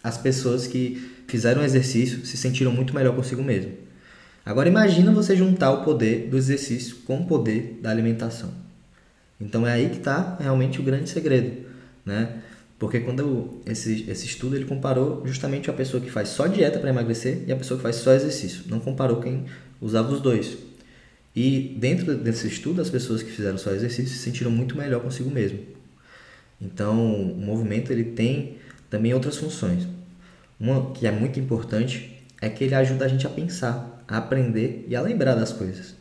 as 0.02 0.16
pessoas 0.16 0.66
que 0.66 1.22
fizeram 1.28 1.62
exercício 1.62 2.24
se 2.24 2.38
sentiram 2.38 2.72
muito 2.72 2.94
melhor 2.94 3.14
consigo 3.14 3.42
mesmo. 3.42 3.72
Agora 4.44 4.68
imagina 4.68 5.12
você 5.12 5.36
juntar 5.36 5.70
o 5.70 5.84
poder 5.84 6.28
do 6.30 6.38
exercício 6.38 6.96
com 7.06 7.18
o 7.18 7.26
poder 7.26 7.78
da 7.82 7.90
alimentação. 7.90 8.50
Então 9.40 9.66
é 9.66 9.72
aí 9.72 9.90
que 9.90 9.98
está 9.98 10.38
realmente 10.40 10.80
o 10.80 10.82
grande 10.82 11.10
segredo 11.10 11.64
né? 12.04 12.28
Porque 12.78 13.00
quando 13.00 13.60
esse, 13.66 14.04
esse 14.10 14.26
estudo 14.26 14.56
ele 14.56 14.64
comparou 14.64 15.24
justamente 15.26 15.70
a 15.70 15.72
pessoa 15.72 16.02
que 16.02 16.10
faz 16.10 16.28
só 16.28 16.46
dieta 16.46 16.78
para 16.78 16.90
emagrecer 16.90 17.44
e 17.46 17.52
a 17.52 17.56
pessoa 17.56 17.78
que 17.78 17.82
faz 17.82 17.96
só 17.96 18.12
exercício. 18.12 18.64
Não 18.66 18.80
comparou 18.80 19.20
quem 19.20 19.44
usava 19.80 20.12
os 20.12 20.20
dois. 20.20 20.56
E 21.34 21.76
dentro 21.78 22.16
desse 22.16 22.46
estudo, 22.46 22.80
as 22.80 22.90
pessoas 22.90 23.22
que 23.22 23.30
fizeram 23.30 23.58
só 23.58 23.70
exercício 23.72 24.08
se 24.08 24.18
sentiram 24.18 24.50
muito 24.50 24.76
melhor 24.76 25.00
consigo 25.00 25.30
mesmo. 25.30 25.58
Então, 26.60 27.22
o 27.22 27.36
movimento 27.36 27.92
ele 27.92 28.04
tem 28.04 28.56
também 28.90 29.14
outras 29.14 29.36
funções. 29.36 29.86
Uma 30.58 30.92
que 30.92 31.06
é 31.06 31.10
muito 31.10 31.38
importante 31.38 32.22
é 32.40 32.48
que 32.48 32.64
ele 32.64 32.74
ajuda 32.74 33.04
a 33.04 33.08
gente 33.08 33.26
a 33.26 33.30
pensar, 33.30 34.04
a 34.06 34.18
aprender 34.18 34.84
e 34.88 34.94
a 34.94 35.00
lembrar 35.00 35.34
das 35.34 35.52
coisas. 35.52 35.94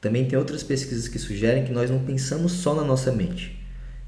Também 0.00 0.26
tem 0.26 0.38
outras 0.38 0.62
pesquisas 0.62 1.08
que 1.08 1.18
sugerem 1.18 1.64
que 1.64 1.72
nós 1.72 1.90
não 1.90 2.04
pensamos 2.04 2.52
só 2.52 2.74
na 2.74 2.84
nossa 2.84 3.10
mente 3.10 3.63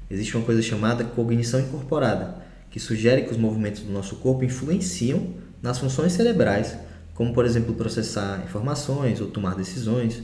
existe 0.09 0.35
uma 0.35 0.45
coisa 0.45 0.61
chamada 0.61 1.03
cognição 1.03 1.59
incorporada, 1.59 2.35
que 2.69 2.79
sugere 2.79 3.23
que 3.23 3.31
os 3.31 3.37
movimentos 3.37 3.81
do 3.81 3.91
nosso 3.91 4.17
corpo 4.17 4.43
influenciam 4.43 5.33
nas 5.61 5.79
funções 5.79 6.13
cerebrais, 6.13 6.77
como 7.13 7.33
por 7.33 7.45
exemplo 7.45 7.73
processar 7.73 8.43
informações 8.45 9.19
ou 9.19 9.27
tomar 9.27 9.55
decisões. 9.55 10.21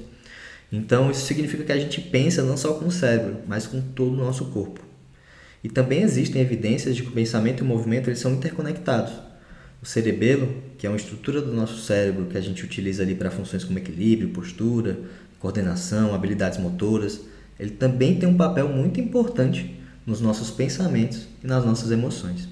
Então 0.72 1.10
isso 1.10 1.26
significa 1.26 1.64
que 1.64 1.72
a 1.72 1.80
gente 1.80 2.02
pensa 2.02 2.44
não 2.44 2.58
só 2.58 2.74
com 2.74 2.86
o 2.86 2.92
cérebro, 2.92 3.38
mas 3.48 3.68
com 3.68 3.82
todo 3.82 4.14
o 4.14 4.24
nosso 4.24 4.46
corpo. 4.46 4.82
E 5.64 5.70
também 5.70 6.02
existem 6.02 6.42
evidências 6.42 6.96
de 6.96 7.04
que 7.04 7.10
o 7.10 7.14
pensamento 7.14 7.62
e 7.62 7.64
o 7.64 7.68
movimento 7.68 8.10
eles 8.10 8.20
são 8.20 8.34
interconectados. 8.34 9.14
O 9.82 9.86
cerebelo, 9.86 10.62
que 10.78 10.86
é 10.86 10.90
uma 10.90 10.98
estrutura 10.98 11.42
do 11.42 11.54
nosso 11.54 11.78
cérebro 11.82 12.26
que 12.26 12.38
a 12.38 12.42
gente 12.42 12.64
utiliza 12.64 13.04
ali 13.04 13.16
para 13.16 13.32
funções 13.32 13.64
como 13.64 13.80
equilíbrio, 13.80 14.30
postura, 14.30 14.98
coordenação, 15.40 16.14
habilidades 16.14 16.58
motoras, 16.58 17.22
ele 17.64 17.72
também 17.72 18.20
tem 18.20 18.28
um 18.28 18.36
papel 18.36 18.68
muito 18.68 19.00
importante 19.00 19.74
nos 20.06 20.20
nossos 20.20 20.52
pensamentos 20.52 21.30
e 21.42 21.48
nas 21.48 21.64
nossas 21.64 21.92
emoções. 21.92 22.50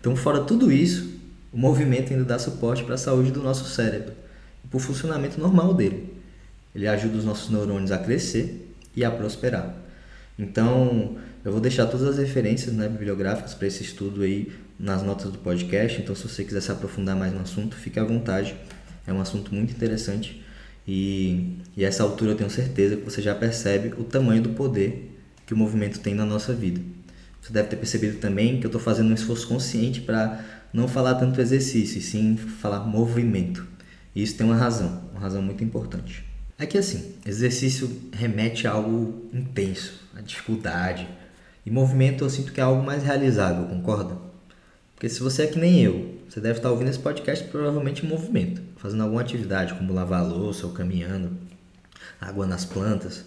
Então, 0.00 0.14
fora 0.14 0.44
tudo 0.44 0.70
isso, 0.70 1.12
o 1.52 1.58
movimento 1.58 2.12
ainda 2.12 2.24
dá 2.24 2.38
suporte 2.38 2.84
para 2.84 2.94
a 2.94 2.98
saúde 2.98 3.32
do 3.32 3.42
nosso 3.42 3.64
cérebro 3.68 4.12
e 4.64 4.68
para 4.68 4.76
o 4.76 4.80
funcionamento 4.80 5.40
normal 5.40 5.74
dele. 5.74 6.14
Ele 6.72 6.86
ajuda 6.86 7.18
os 7.18 7.24
nossos 7.24 7.50
neurônios 7.50 7.90
a 7.90 7.98
crescer 7.98 8.72
e 8.94 9.04
a 9.04 9.10
prosperar. 9.10 9.74
Então, 10.38 11.16
eu 11.44 11.50
vou 11.50 11.60
deixar 11.60 11.86
todas 11.86 12.06
as 12.06 12.18
referências 12.18 12.72
né, 12.72 12.88
bibliográficas 12.88 13.54
para 13.54 13.66
esse 13.66 13.82
estudo 13.82 14.22
aí 14.22 14.52
nas 14.78 15.02
notas 15.02 15.32
do 15.32 15.38
podcast. 15.38 16.00
Então, 16.00 16.14
se 16.14 16.28
você 16.28 16.44
quiser 16.44 16.60
se 16.60 16.70
aprofundar 16.70 17.16
mais 17.16 17.32
no 17.32 17.40
assunto, 17.40 17.74
fique 17.74 17.98
à 17.98 18.04
vontade. 18.04 18.54
É 19.04 19.12
um 19.12 19.20
assunto 19.20 19.52
muito 19.52 19.72
interessante 19.72 20.44
e, 20.88 21.58
e 21.76 21.84
essa 21.84 22.02
altura 22.02 22.30
eu 22.30 22.34
tenho 22.34 22.48
certeza 22.48 22.96
que 22.96 23.04
você 23.04 23.20
já 23.20 23.34
percebe 23.34 23.92
o 24.00 24.04
tamanho 24.04 24.40
do 24.40 24.48
poder 24.50 25.14
que 25.44 25.52
o 25.52 25.56
movimento 25.56 26.00
tem 26.00 26.14
na 26.14 26.24
nossa 26.24 26.54
vida. 26.54 26.80
Você 27.42 27.52
deve 27.52 27.68
ter 27.68 27.76
percebido 27.76 28.16
também 28.16 28.58
que 28.58 28.64
eu 28.64 28.68
estou 28.68 28.80
fazendo 28.80 29.10
um 29.10 29.14
esforço 29.14 29.46
consciente 29.46 30.00
para 30.00 30.42
não 30.72 30.88
falar 30.88 31.16
tanto 31.16 31.42
exercício, 31.42 31.98
e 31.98 32.00
sim 32.00 32.36
falar 32.36 32.80
movimento. 32.80 33.66
E 34.14 34.22
isso 34.22 34.36
tem 34.36 34.46
uma 34.46 34.56
razão, 34.56 35.02
uma 35.12 35.20
razão 35.20 35.42
muito 35.42 35.62
importante. 35.62 36.24
É 36.58 36.64
que 36.64 36.78
assim, 36.78 37.12
exercício 37.24 37.90
remete 38.10 38.66
a 38.66 38.70
algo 38.72 39.28
intenso, 39.30 40.00
a 40.16 40.22
dificuldade. 40.22 41.06
E 41.66 41.70
movimento 41.70 42.24
eu 42.24 42.30
sinto 42.30 42.50
que 42.50 42.60
é 42.60 42.64
algo 42.64 42.82
mais 42.82 43.02
realizável, 43.02 43.66
concorda? 43.66 44.16
Porque 44.94 45.08
se 45.10 45.20
você 45.20 45.42
é 45.42 45.46
que 45.46 45.58
nem 45.58 45.82
eu, 45.82 46.18
você 46.28 46.40
deve 46.40 46.58
estar 46.58 46.70
ouvindo 46.70 46.88
esse 46.88 46.98
podcast 46.98 47.44
provavelmente 47.44 48.04
em 48.04 48.08
movimento, 48.08 48.62
fazendo 48.78 49.02
alguma 49.02 49.20
atividade, 49.20 49.74
como 49.74 49.92
lavar 49.92 50.26
louça 50.26 50.66
ou 50.66 50.72
caminhando, 50.72 51.36
água 52.20 52.46
nas 52.46 52.64
plantas. 52.64 53.24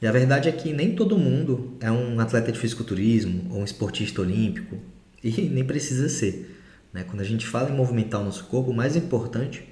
E 0.00 0.06
a 0.06 0.12
verdade 0.12 0.48
é 0.48 0.52
que 0.52 0.72
nem 0.72 0.94
todo 0.94 1.18
mundo 1.18 1.76
é 1.80 1.90
um 1.90 2.18
atleta 2.20 2.50
de 2.50 2.58
fisiculturismo 2.58 3.52
ou 3.52 3.60
um 3.60 3.64
esportista 3.64 4.20
olímpico, 4.20 4.76
e 5.22 5.30
nem 5.50 5.64
precisa 5.64 6.08
ser. 6.08 6.60
Né? 6.92 7.04
Quando 7.04 7.20
a 7.20 7.24
gente 7.24 7.46
fala 7.46 7.70
em 7.70 7.76
movimentar 7.76 8.20
o 8.20 8.24
nosso 8.24 8.44
corpo, 8.44 8.70
o 8.70 8.74
mais 8.74 8.96
importante, 8.96 9.68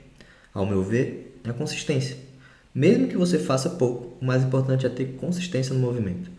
ao 0.52 0.66
meu 0.66 0.82
ver, 0.82 1.40
é 1.44 1.50
a 1.50 1.52
consistência. 1.52 2.16
Mesmo 2.74 3.08
que 3.08 3.16
você 3.16 3.38
faça 3.38 3.70
pouco, 3.70 4.16
o 4.20 4.24
mais 4.24 4.42
importante 4.42 4.86
é 4.86 4.88
ter 4.88 5.16
consistência 5.16 5.74
no 5.74 5.80
movimento. 5.80 6.30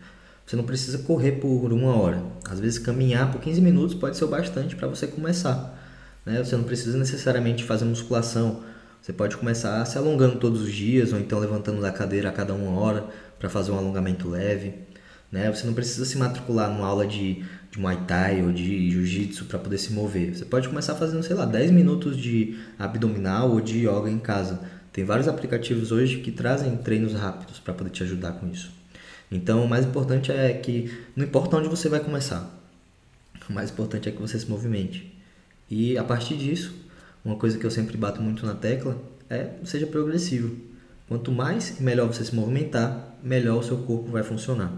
Você 0.44 0.56
não 0.56 0.64
precisa 0.64 0.98
correr 0.98 1.32
por 1.32 1.72
uma 1.72 1.96
hora. 1.96 2.22
Às 2.48 2.60
vezes, 2.60 2.78
caminhar 2.78 3.30
por 3.32 3.40
15 3.40 3.60
minutos 3.60 3.94
pode 3.94 4.16
ser 4.16 4.24
o 4.24 4.28
bastante 4.28 4.76
para 4.76 4.88
você 4.88 5.06
começar. 5.06 5.80
Né? 6.26 6.42
Você 6.42 6.56
não 6.56 6.64
precisa 6.64 6.98
necessariamente 6.98 7.64
fazer 7.64 7.84
musculação. 7.84 8.62
Você 9.04 9.12
pode 9.12 9.36
começar 9.36 9.84
se 9.84 9.98
alongando 9.98 10.36
todos 10.36 10.62
os 10.62 10.72
dias 10.72 11.12
ou 11.12 11.20
então 11.20 11.38
levantando 11.38 11.78
da 11.78 11.92
cadeira 11.92 12.30
a 12.30 12.32
cada 12.32 12.54
uma 12.54 12.80
hora 12.80 13.06
para 13.38 13.50
fazer 13.50 13.70
um 13.70 13.76
alongamento 13.76 14.30
leve. 14.30 14.72
Né? 15.30 15.52
Você 15.52 15.66
não 15.66 15.74
precisa 15.74 16.06
se 16.06 16.16
matricular 16.16 16.72
numa 16.72 16.86
aula 16.86 17.06
de, 17.06 17.44
de 17.70 17.78
Muay 17.78 17.98
Thai 18.06 18.40
ou 18.40 18.50
de 18.50 18.90
Jiu-Jitsu 18.90 19.44
para 19.44 19.58
poder 19.58 19.76
se 19.76 19.92
mover. 19.92 20.34
Você 20.34 20.46
pode 20.46 20.70
começar 20.70 20.94
fazendo, 20.94 21.22
sei 21.22 21.36
lá, 21.36 21.44
10 21.44 21.70
minutos 21.70 22.16
de 22.16 22.58
abdominal 22.78 23.50
ou 23.50 23.60
de 23.60 23.86
yoga 23.86 24.08
em 24.08 24.18
casa. 24.18 24.58
Tem 24.90 25.04
vários 25.04 25.28
aplicativos 25.28 25.92
hoje 25.92 26.20
que 26.20 26.32
trazem 26.32 26.74
treinos 26.78 27.12
rápidos 27.12 27.58
para 27.60 27.74
poder 27.74 27.90
te 27.90 28.02
ajudar 28.04 28.32
com 28.32 28.48
isso. 28.48 28.72
Então, 29.30 29.66
o 29.66 29.68
mais 29.68 29.84
importante 29.84 30.32
é 30.32 30.50
que 30.54 30.90
não 31.14 31.26
importa 31.26 31.58
onde 31.58 31.68
você 31.68 31.90
vai 31.90 32.00
começar, 32.00 32.58
o 33.50 33.52
mais 33.52 33.70
importante 33.70 34.08
é 34.08 34.12
que 34.12 34.22
você 34.22 34.38
se 34.38 34.48
movimente. 34.48 35.14
E 35.70 35.98
a 35.98 36.04
partir 36.04 36.38
disso, 36.38 36.83
uma 37.24 37.36
coisa 37.36 37.58
que 37.58 37.64
eu 37.64 37.70
sempre 37.70 37.96
bato 37.96 38.20
muito 38.20 38.44
na 38.44 38.54
tecla 38.54 39.00
é 39.30 39.50
seja 39.64 39.86
progressivo. 39.86 40.54
Quanto 41.08 41.32
mais 41.32 41.78
e 41.78 41.82
melhor 41.82 42.06
você 42.06 42.24
se 42.24 42.34
movimentar, 42.34 43.16
melhor 43.22 43.58
o 43.58 43.62
seu 43.62 43.78
corpo 43.78 44.10
vai 44.10 44.22
funcionar. 44.22 44.72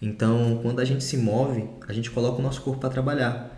Então, 0.00 0.60
quando 0.62 0.80
a 0.80 0.84
gente 0.84 1.02
se 1.02 1.16
move, 1.16 1.64
a 1.88 1.92
gente 1.92 2.10
coloca 2.10 2.38
o 2.38 2.42
nosso 2.42 2.60
corpo 2.60 2.80
para 2.80 2.90
trabalhar. 2.90 3.50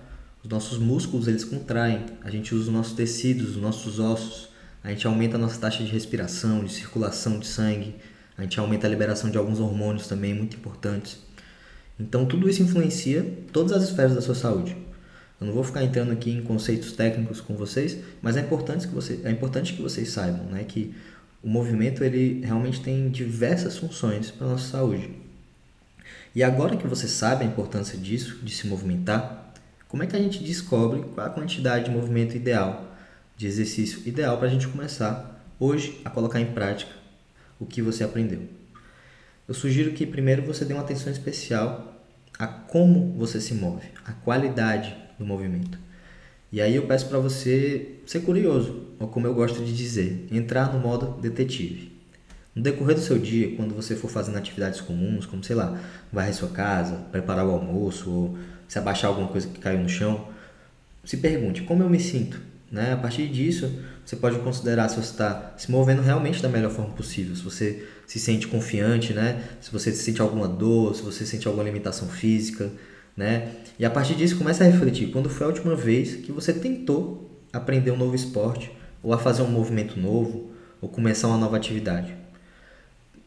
Os 0.43 0.49
nossos 0.49 0.79
músculos 0.79 1.27
eles 1.27 1.45
contraem, 1.45 2.07
a 2.23 2.31
gente 2.31 2.55
usa 2.55 2.69
os 2.69 2.73
nossos 2.73 2.93
tecidos, 2.93 3.51
os 3.51 3.57
nossos 3.57 3.99
ossos, 3.99 4.51
a 4.83 4.91
gente 4.91 5.07
aumenta 5.07 5.37
a 5.37 5.41
nossa 5.41 5.61
taxa 5.61 5.83
de 5.83 5.91
respiração, 5.91 6.63
de 6.63 6.73
circulação 6.73 7.39
de 7.39 7.47
sangue, 7.47 7.97
a 8.39 8.43
gente 8.43 8.61
aumenta 8.61 8.87
a 8.87 8.91
liberação 8.91 9.29
de 9.31 9.37
alguns 9.37 9.59
hormônios 9.59 10.07
também 10.07 10.33
muito 10.33 10.57
importantes. 10.57 11.19
Então 11.99 12.27
tudo 12.27 12.49
isso 12.49 12.63
influencia 12.63 13.27
todas 13.53 13.73
as 13.73 13.83
esferas 13.85 14.15
da 14.15 14.21
sua 14.21 14.35
saúde. 14.35 14.77
Eu 15.41 15.47
não 15.47 15.55
vou 15.55 15.63
ficar 15.63 15.85
entrando 15.85 16.13
aqui 16.13 16.31
em 16.31 16.43
conceitos 16.43 16.93
técnicos 16.93 17.41
com 17.41 17.55
vocês, 17.55 17.99
mas 18.23 18.37
é 18.37 18.41
importante 18.41 18.89
que, 18.89 18.95
você, 18.95 19.21
é 19.25 19.31
importante 19.31 19.75
que 19.75 19.83
vocês 19.83 20.09
saibam 20.09 20.47
né, 20.47 20.65
que 20.65 20.95
o 21.43 21.49
movimento 21.49 22.03
ele 22.03 22.41
realmente 22.45 22.81
tem 22.81 23.11
diversas 23.11 23.77
funções 23.77 24.31
para 24.31 24.47
a 24.47 24.51
nossa 24.51 24.71
saúde. 24.71 25.11
E 26.35 26.43
agora 26.43 26.77
que 26.77 26.87
você 26.87 27.07
sabe 27.07 27.45
a 27.45 27.47
importância 27.47 27.99
disso, 27.99 28.39
de 28.43 28.55
se 28.55 28.67
movimentar, 28.67 29.55
como 29.89 30.03
é 30.03 30.07
que 30.07 30.17
a 30.17 30.19
gente 30.19 30.43
descobre 30.43 31.03
qual 31.15 31.27
a 31.27 31.31
quantidade 31.31 31.87
de 31.87 31.91
movimento 31.91 32.37
ideal 32.37 32.97
de 33.37 33.47
exercício 33.47 34.03
ideal 34.07 34.39
para 34.39 34.49
a 34.49 34.51
gente 34.51 34.67
começar 34.67 35.45
hoje 35.61 36.01
a 36.05 36.11
colocar 36.11 36.41
em 36.41 36.53
prática 36.53 36.93
o 37.61 37.67
que 37.67 37.83
você 37.83 38.03
aprendeu. 38.03 38.43
Eu 39.47 39.55
sugiro 39.55 39.93
que 39.93 40.07
primeiro 40.07 40.43
você 40.43 40.65
dê 40.65 40.73
uma 40.73 40.83
atenção 40.83 41.13
especial 41.13 42.03
a 42.39 42.47
como 42.47 43.13
você 43.13 43.41
se 43.41 43.55
move, 43.55 43.87
a 44.05 44.13
qualidade 44.13 45.06
do 45.19 45.25
movimento. 45.25 45.79
E 46.53 46.61
aí 46.61 46.77
eu 46.77 46.87
peço 46.87 47.09
para 47.09 47.19
você 47.19 47.97
ser 48.07 48.21
curioso, 48.21 48.85
ou 48.99 49.09
como 49.09 49.27
eu 49.27 49.35
gosto 49.35 49.65
de 49.65 49.75
dizer, 49.75 50.27
entrar 50.31 50.73
no 50.73 50.79
modo 50.79 51.21
detetive. 51.21 51.93
No 52.55 52.63
decorrer 52.63 52.95
do 52.95 53.03
seu 53.03 53.19
dia, 53.19 53.55
quando 53.57 53.75
você 53.75 53.95
for 53.95 54.09
fazendo 54.09 54.39
atividades 54.39 54.81
comuns, 54.81 55.27
como 55.27 55.45
sei 55.45 55.57
lá, 55.57 55.79
varrer 56.13 56.35
sua 56.35 56.49
casa, 56.49 56.97
preparar 57.13 57.47
o 57.47 57.51
almoço 57.51 58.11
ou 58.11 58.39
se 58.67 58.79
abaixar 58.79 59.11
alguma 59.11 59.29
coisa 59.29 59.47
que 59.49 59.61
caiu 59.61 59.81
no 59.81 59.89
chão, 59.89 60.29
se 61.05 61.19
pergunte 61.19 61.63
como 61.63 61.83
eu 61.83 61.91
me 61.91 62.01
sinto 62.01 62.41
né? 62.71 62.93
A 62.93 62.97
partir 62.97 63.29
disso, 63.29 63.73
você 64.05 64.17
pode 64.17 64.39
considerar 64.41 64.89
se 64.89 64.97
você 64.97 65.11
está 65.11 65.55
se 65.57 65.71
movendo 65.71 66.03
realmente 66.03 66.43
da 66.43 66.49
melhor 66.49 66.71
forma 66.71 66.93
possível, 66.95 67.37
se 67.37 67.43
você 67.43 67.87
se 68.07 68.19
sente 68.19 68.47
confiante, 68.49 69.13
né? 69.13 69.43
se 69.61 69.71
você 69.71 69.93
sente 69.93 70.21
alguma 70.21 70.49
dor, 70.49 70.95
se 70.95 71.03
você 71.03 71.25
sente 71.25 71.47
alguma 71.47 71.65
limitação 71.65 72.09
física. 72.09 72.71
Né? 73.17 73.53
E 73.79 73.85
a 73.85 73.91
partir 73.91 74.15
disso, 74.15 74.37
comece 74.37 74.63
a 74.63 74.67
refletir 74.67 75.11
quando 75.11 75.31
foi 75.31 75.47
a 75.47 75.49
última 75.49 75.75
vez 75.75 76.17
que 76.17 76.33
você 76.33 76.53
tentou 76.53 77.31
aprender 77.53 77.91
um 77.91 77.97
novo 77.97 78.15
esporte, 78.15 78.71
ou 79.03 79.13
a 79.13 79.19
fazer 79.19 79.43
um 79.43 79.51
movimento 79.51 79.99
novo, 79.99 80.51
ou 80.81 80.89
começar 80.89 81.29
uma 81.29 81.39
nova 81.39 81.57
atividade. 81.57 82.15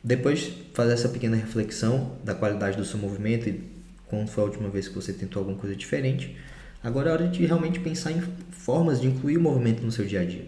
Depois 0.03 0.51
fazer 0.73 0.93
essa 0.93 1.09
pequena 1.09 1.35
reflexão 1.35 2.17
da 2.23 2.35
qualidade 2.35 2.77
do 2.77 2.85
seu 2.85 2.99
movimento 2.99 3.49
e 3.49 3.63
quando 4.05 4.27
foi 4.27 4.43
a 4.43 4.47
última 4.47 4.69
vez 4.69 4.87
que 4.87 4.95
você 4.95 5.13
tentou 5.13 5.39
alguma 5.39 5.57
coisa 5.57 5.75
diferente, 5.75 6.35
Agora 6.81 7.09
é 7.09 7.13
hora 7.13 7.27
de 7.27 7.45
realmente 7.45 7.79
pensar 7.79 8.11
em 8.11 8.21
formas 8.51 9.01
de 9.01 9.07
incluir 9.07 9.37
o 9.37 9.41
movimento 9.41 9.83
no 9.83 9.91
seu 9.91 10.05
dia 10.05 10.21
a 10.21 10.25
dia. 10.25 10.45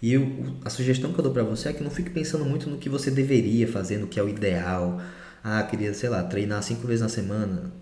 E 0.00 0.12
eu, 0.12 0.56
a 0.64 0.70
sugestão 0.70 1.12
que 1.12 1.18
eu 1.18 1.24
dou 1.24 1.32
para 1.32 1.42
você 1.42 1.70
é 1.70 1.72
que 1.72 1.82
não 1.82 1.90
fique 1.90 2.10
pensando 2.10 2.44
muito 2.44 2.70
no 2.70 2.78
que 2.78 2.88
você 2.88 3.10
deveria 3.10 3.66
fazer, 3.66 3.98
no 3.98 4.06
que 4.06 4.20
é 4.20 4.22
o 4.22 4.28
ideal. 4.28 5.00
Ah, 5.42 5.62
queria, 5.64 5.92
sei 5.92 6.08
lá, 6.08 6.22
treinar 6.22 6.62
cinco 6.62 6.86
vezes 6.86 7.02
na 7.02 7.08
semana. 7.08 7.72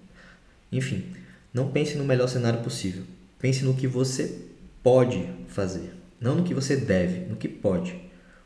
Enfim, 0.70 1.04
não 1.52 1.70
pense 1.70 1.96
no 1.96 2.04
melhor 2.04 2.28
cenário 2.28 2.60
possível. 2.60 3.04
Pense 3.38 3.64
no 3.64 3.74
que 3.74 3.86
você 3.86 4.46
pode 4.82 5.28
fazer, 5.48 5.92
não 6.20 6.36
no 6.36 6.44
que 6.44 6.54
você 6.54 6.76
deve, 6.76 7.26
no 7.28 7.36
que 7.36 7.48
pode. 7.48 7.94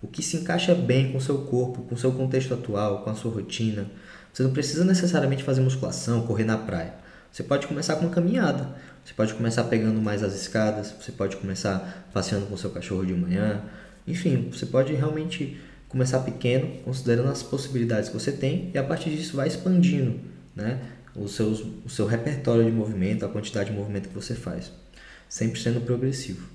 O 0.02 0.08
que 0.08 0.22
se 0.22 0.36
encaixa 0.36 0.74
bem 0.74 1.12
com 1.12 1.18
o 1.18 1.20
seu 1.20 1.38
corpo, 1.38 1.82
com 1.82 1.94
o 1.94 1.98
seu 1.98 2.12
contexto 2.12 2.54
atual, 2.54 3.02
com 3.02 3.10
a 3.10 3.14
sua 3.14 3.32
rotina. 3.32 3.90
Você 4.32 4.42
não 4.42 4.52
precisa 4.52 4.84
necessariamente 4.84 5.44
fazer 5.44 5.60
musculação, 5.60 6.26
correr 6.26 6.44
na 6.44 6.58
praia. 6.58 6.94
Você 7.30 7.42
pode 7.42 7.66
começar 7.66 7.96
com 7.96 8.06
uma 8.06 8.10
caminhada. 8.10 8.74
Você 9.04 9.14
pode 9.14 9.32
começar 9.34 9.64
pegando 9.64 10.00
mais 10.00 10.22
as 10.22 10.34
escadas. 10.34 10.92
Você 11.00 11.12
pode 11.12 11.36
começar 11.36 12.08
passeando 12.12 12.46
com 12.46 12.56
seu 12.56 12.70
cachorro 12.70 13.06
de 13.06 13.14
manhã. 13.14 13.62
Enfim, 14.06 14.48
você 14.52 14.66
pode 14.66 14.92
realmente 14.92 15.60
começar 15.88 16.20
pequeno, 16.20 16.68
considerando 16.84 17.28
as 17.28 17.42
possibilidades 17.42 18.08
que 18.08 18.14
você 18.14 18.32
tem 18.32 18.70
e 18.74 18.78
a 18.78 18.82
partir 18.82 19.10
disso 19.10 19.36
vai 19.36 19.46
expandindo, 19.46 20.18
né? 20.56 20.80
Os 21.14 21.34
seus, 21.34 21.60
o 21.84 21.88
seu 21.88 22.06
repertório 22.06 22.64
de 22.64 22.70
movimento, 22.70 23.24
a 23.24 23.28
quantidade 23.28 23.70
de 23.70 23.76
movimento 23.76 24.08
que 24.08 24.14
você 24.14 24.34
faz, 24.34 24.72
sempre 25.28 25.60
sendo 25.60 25.80
progressivo. 25.80 26.46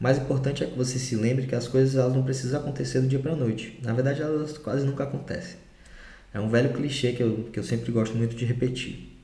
O 0.00 0.04
mais 0.04 0.18
importante 0.18 0.62
é 0.62 0.66
que 0.66 0.76
você 0.76 0.98
se 0.98 1.16
lembre 1.16 1.46
que 1.46 1.54
as 1.54 1.66
coisas 1.66 1.96
elas 1.96 2.14
não 2.14 2.22
precisam 2.22 2.60
acontecer 2.60 3.00
do 3.00 3.08
dia 3.08 3.18
para 3.18 3.32
a 3.32 3.36
noite. 3.36 3.78
Na 3.82 3.92
verdade, 3.92 4.22
elas 4.22 4.56
quase 4.58 4.84
nunca 4.84 5.04
acontecem. 5.04 5.56
É 6.32 6.38
um 6.38 6.48
velho 6.48 6.72
clichê 6.72 7.12
que 7.12 7.22
eu, 7.22 7.48
que 7.52 7.58
eu 7.58 7.64
sempre 7.64 7.90
gosto 7.90 8.14
muito 8.14 8.36
de 8.36 8.44
repetir 8.44 9.18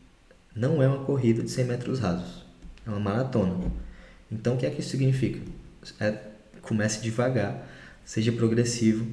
não 0.55 0.81
é 0.81 0.87
uma 0.87 1.05
corrida 1.05 1.43
de 1.43 1.51
100 1.51 1.65
metros 1.65 1.99
rasos, 1.99 2.45
é 2.87 2.91
uma 2.91 3.01
maratona. 3.01 3.73
Então, 4.31 4.55
o 4.55 4.57
que 4.57 4.65
é 4.65 4.71
que 4.71 4.81
isso 4.81 4.91
significa? 4.91 5.41
É, 5.99 6.17
comece 6.63 7.03
devagar, 7.03 7.67
seja 8.05 8.31
progressivo 8.31 9.07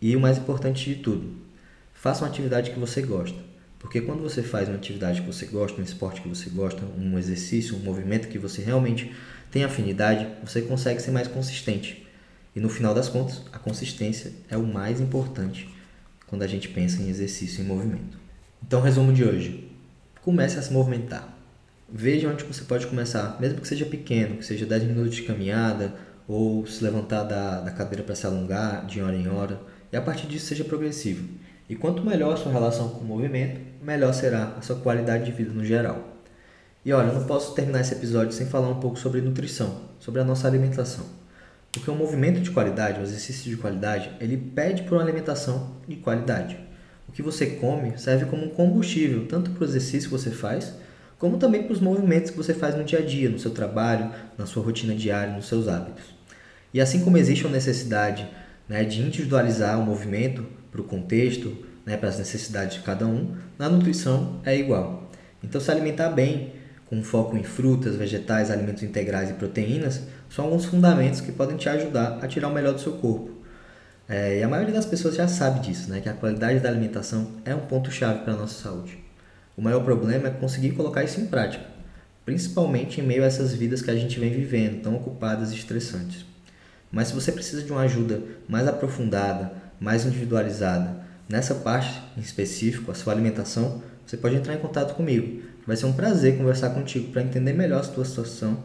e 0.00 0.14
o 0.14 0.20
mais 0.20 0.38
importante 0.38 0.94
de 0.94 1.02
tudo, 1.02 1.32
faça 1.92 2.24
uma 2.24 2.30
atividade 2.30 2.70
que 2.70 2.78
você 2.78 3.02
gosta. 3.02 3.47
Porque 3.78 4.00
quando 4.00 4.22
você 4.22 4.42
faz 4.42 4.68
uma 4.68 4.76
atividade 4.76 5.20
que 5.20 5.26
você 5.26 5.46
gosta, 5.46 5.80
um 5.80 5.84
esporte 5.84 6.20
que 6.20 6.28
você 6.28 6.50
gosta, 6.50 6.82
um 6.98 7.16
exercício, 7.18 7.76
um 7.76 7.80
movimento 7.80 8.28
que 8.28 8.38
você 8.38 8.60
realmente 8.60 9.12
tem 9.50 9.64
afinidade, 9.64 10.26
você 10.44 10.62
consegue 10.62 11.00
ser 11.00 11.10
mais 11.10 11.28
consistente. 11.28 12.06
E 12.54 12.60
no 12.60 12.68
final 12.68 12.92
das 12.92 13.08
contas, 13.08 13.42
a 13.52 13.58
consistência 13.58 14.32
é 14.48 14.56
o 14.56 14.66
mais 14.66 15.00
importante 15.00 15.68
quando 16.26 16.42
a 16.42 16.46
gente 16.46 16.68
pensa 16.68 17.00
em 17.00 17.08
exercício 17.08 17.62
e 17.62 17.66
movimento. 17.66 18.18
Então, 18.66 18.80
resumo 18.80 19.12
de 19.12 19.24
hoje: 19.24 19.70
comece 20.22 20.58
a 20.58 20.62
se 20.62 20.72
movimentar. 20.72 21.36
Veja 21.88 22.28
onde 22.28 22.44
você 22.44 22.64
pode 22.64 22.86
começar, 22.86 23.40
mesmo 23.40 23.60
que 23.60 23.68
seja 23.68 23.86
pequeno, 23.86 24.36
que 24.36 24.44
seja 24.44 24.66
10 24.66 24.84
minutos 24.84 25.14
de 25.14 25.22
caminhada 25.22 25.94
ou 26.26 26.66
se 26.66 26.84
levantar 26.84 27.24
da, 27.24 27.60
da 27.60 27.70
cadeira 27.70 28.04
para 28.04 28.14
se 28.14 28.26
alongar 28.26 28.84
de 28.84 29.00
hora 29.00 29.16
em 29.16 29.26
hora, 29.28 29.58
e 29.90 29.96
a 29.96 30.02
partir 30.02 30.26
disso 30.26 30.46
seja 30.46 30.64
progressivo. 30.64 31.26
E 31.68 31.74
quanto 31.74 32.04
melhor 32.04 32.34
a 32.34 32.36
sua 32.36 32.52
relação 32.52 32.90
com 32.90 33.00
o 33.00 33.06
movimento, 33.06 33.60
melhor 33.82 34.12
será 34.12 34.54
a 34.58 34.62
sua 34.62 34.76
qualidade 34.76 35.24
de 35.24 35.32
vida 35.32 35.52
no 35.52 35.64
geral. 35.64 36.16
E 36.84 36.92
olha, 36.92 37.08
eu 37.08 37.14
não 37.14 37.26
posso 37.26 37.54
terminar 37.54 37.80
esse 37.80 37.94
episódio 37.94 38.32
sem 38.32 38.46
falar 38.46 38.68
um 38.68 38.80
pouco 38.80 38.98
sobre 38.98 39.20
nutrição, 39.20 39.82
sobre 39.98 40.20
a 40.20 40.24
nossa 40.24 40.46
alimentação. 40.46 41.04
Porque 41.70 41.90
o 41.90 41.94
movimento 41.94 42.40
de 42.40 42.50
qualidade, 42.50 43.00
o 43.00 43.02
exercício 43.02 43.50
de 43.50 43.56
qualidade, 43.56 44.10
ele 44.20 44.36
pede 44.36 44.82
por 44.82 44.94
uma 44.94 45.02
alimentação 45.02 45.76
de 45.86 45.96
qualidade. 45.96 46.58
O 47.08 47.12
que 47.12 47.22
você 47.22 47.46
come 47.46 47.98
serve 47.98 48.26
como 48.26 48.44
um 48.44 48.48
combustível, 48.48 49.26
tanto 49.26 49.50
para 49.50 49.62
o 49.62 49.66
exercício 49.66 50.08
que 50.08 50.16
você 50.16 50.30
faz, 50.30 50.74
como 51.18 51.36
também 51.36 51.64
para 51.64 51.72
os 51.72 51.80
movimentos 51.80 52.30
que 52.30 52.36
você 52.36 52.54
faz 52.54 52.74
no 52.74 52.84
dia 52.84 53.00
a 53.00 53.04
dia, 53.04 53.28
no 53.28 53.38
seu 53.38 53.50
trabalho, 53.50 54.10
na 54.36 54.46
sua 54.46 54.62
rotina 54.62 54.94
diária, 54.94 55.34
nos 55.34 55.48
seus 55.48 55.68
hábitos. 55.68 56.04
E 56.72 56.80
assim 56.80 57.02
como 57.02 57.18
existe 57.18 57.44
uma 57.44 57.52
necessidade 57.52 58.28
né, 58.68 58.84
de 58.84 59.00
individualizar 59.00 59.80
o 59.80 59.84
movimento 59.84 60.46
para 60.70 60.80
o 60.80 60.84
contexto, 60.84 61.56
né, 61.84 61.96
para 61.96 62.08
as 62.08 62.18
necessidades 62.18 62.76
de 62.76 62.82
cada 62.82 63.06
um, 63.06 63.34
na 63.58 63.68
nutrição 63.68 64.40
é 64.44 64.56
igual. 64.56 65.10
Então, 65.42 65.60
se 65.60 65.70
alimentar 65.70 66.10
bem, 66.10 66.52
com 66.86 67.02
foco 67.02 67.36
em 67.36 67.42
frutas, 67.42 67.96
vegetais, 67.96 68.50
alimentos 68.50 68.82
integrais 68.82 69.30
e 69.30 69.34
proteínas, 69.34 70.02
são 70.30 70.46
alguns 70.46 70.64
fundamentos 70.64 71.20
que 71.20 71.32
podem 71.32 71.56
te 71.56 71.68
ajudar 71.68 72.18
a 72.22 72.28
tirar 72.28 72.48
o 72.48 72.54
melhor 72.54 72.72
do 72.72 72.80
seu 72.80 72.92
corpo. 72.92 73.30
É, 74.08 74.38
e 74.38 74.42
a 74.42 74.48
maioria 74.48 74.72
das 74.72 74.86
pessoas 74.86 75.14
já 75.14 75.28
sabe 75.28 75.60
disso, 75.60 75.90
né, 75.90 76.00
que 76.00 76.08
a 76.08 76.14
qualidade 76.14 76.60
da 76.60 76.68
alimentação 76.68 77.32
é 77.44 77.54
um 77.54 77.60
ponto-chave 77.60 78.20
para 78.20 78.32
a 78.32 78.36
nossa 78.36 78.62
saúde. 78.62 78.98
O 79.54 79.60
maior 79.60 79.84
problema 79.84 80.28
é 80.28 80.30
conseguir 80.30 80.70
colocar 80.70 81.04
isso 81.04 81.20
em 81.20 81.26
prática, 81.26 81.64
principalmente 82.24 83.00
em 83.00 83.04
meio 83.04 83.22
a 83.22 83.26
essas 83.26 83.52
vidas 83.52 83.82
que 83.82 83.90
a 83.90 83.96
gente 83.96 84.18
vem 84.18 84.30
vivendo, 84.30 84.80
tão 84.82 84.96
ocupadas 84.96 85.52
e 85.52 85.56
estressantes. 85.56 86.24
Mas 86.90 87.08
se 87.08 87.14
você 87.14 87.30
precisa 87.32 87.62
de 87.62 87.70
uma 87.70 87.82
ajuda 87.82 88.22
mais 88.48 88.66
aprofundada, 88.66 89.52
mais 89.78 90.06
individualizada, 90.06 91.07
nessa 91.28 91.54
parte 91.54 92.02
em 92.16 92.20
específico, 92.20 92.90
a 92.90 92.94
sua 92.94 93.12
alimentação, 93.12 93.82
você 94.06 94.16
pode 94.16 94.36
entrar 94.36 94.54
em 94.54 94.58
contato 94.58 94.94
comigo. 94.94 95.42
Vai 95.66 95.76
ser 95.76 95.86
um 95.86 95.92
prazer 95.92 96.38
conversar 96.38 96.70
contigo 96.70 97.12
para 97.12 97.22
entender 97.22 97.52
melhor 97.52 97.80
a 97.80 97.84
sua 97.84 98.04
situação 98.04 98.64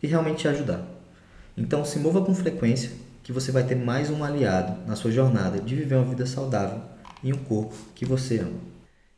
e 0.00 0.06
realmente 0.06 0.38
te 0.38 0.48
ajudar. 0.48 0.86
Então 1.56 1.84
se 1.84 1.98
mova 1.98 2.24
com 2.24 2.34
frequência, 2.34 2.92
que 3.22 3.32
você 3.32 3.50
vai 3.50 3.64
ter 3.64 3.74
mais 3.74 4.10
um 4.10 4.22
aliado 4.22 4.86
na 4.86 4.94
sua 4.94 5.10
jornada 5.10 5.58
de 5.58 5.74
viver 5.74 5.96
uma 5.96 6.04
vida 6.04 6.24
saudável 6.24 6.80
e 7.24 7.32
um 7.32 7.38
corpo 7.38 7.74
que 7.94 8.04
você 8.04 8.38
ama. 8.38 8.60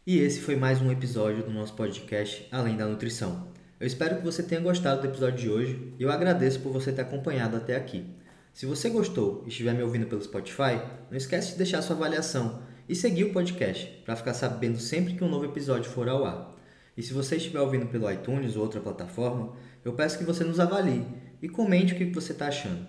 E 0.07 0.19
esse 0.21 0.41
foi 0.41 0.57
mais 0.57 0.81
um 0.81 0.91
episódio 0.91 1.43
do 1.43 1.51
nosso 1.51 1.75
podcast 1.75 2.49
Além 2.51 2.79
da 2.79 2.87
Nutrição. 2.87 3.49
Eu 3.79 3.87
espero 3.87 4.17
que 4.17 4.25
você 4.25 4.43
tenha 4.43 4.63
gostado 4.63 5.03
do 5.03 5.07
episódio 5.07 5.39
de 5.39 5.51
hoje 5.51 5.93
e 5.99 6.03
eu 6.03 6.11
agradeço 6.11 6.61
por 6.61 6.73
você 6.73 6.91
ter 6.91 7.03
acompanhado 7.03 7.59
até 7.59 7.77
aqui. 7.77 8.07
Se 8.55 8.65
você 8.65 8.89
gostou 8.89 9.43
e 9.45 9.51
estiver 9.51 9.75
me 9.75 9.83
ouvindo 9.83 10.07
pelo 10.07 10.25
Spotify, 10.25 10.81
não 11.11 11.19
esquece 11.19 11.53
de 11.53 11.59
deixar 11.59 11.83
sua 11.83 11.95
avaliação 11.95 12.63
e 12.89 12.95
seguir 12.95 13.25
o 13.25 13.33
podcast 13.33 13.87
para 14.05 14.17
ficar 14.17 14.35
sabendo 14.35 14.79
sempre 14.79 15.15
que 15.15 15.23
um 15.23 15.29
novo 15.29 15.45
episódio 15.45 15.91
for 15.91 16.09
ao 16.09 16.25
ar. 16.25 16.57
E 16.97 17.03
se 17.03 17.13
você 17.13 17.37
estiver 17.37 17.61
ouvindo 17.61 17.87
pelo 17.87 18.11
iTunes 18.11 18.57
ou 18.57 18.63
outra 18.63 18.81
plataforma, 18.81 19.53
eu 19.85 19.93
peço 19.93 20.19
que 20.19 20.25
você 20.25 20.43
nos 20.43 20.59
avalie 20.59 21.05
e 21.41 21.49
comente 21.49 21.95
o 21.95 21.97
que 21.97 22.07
você 22.07 22.33
está 22.33 22.49
achando. 22.49 22.85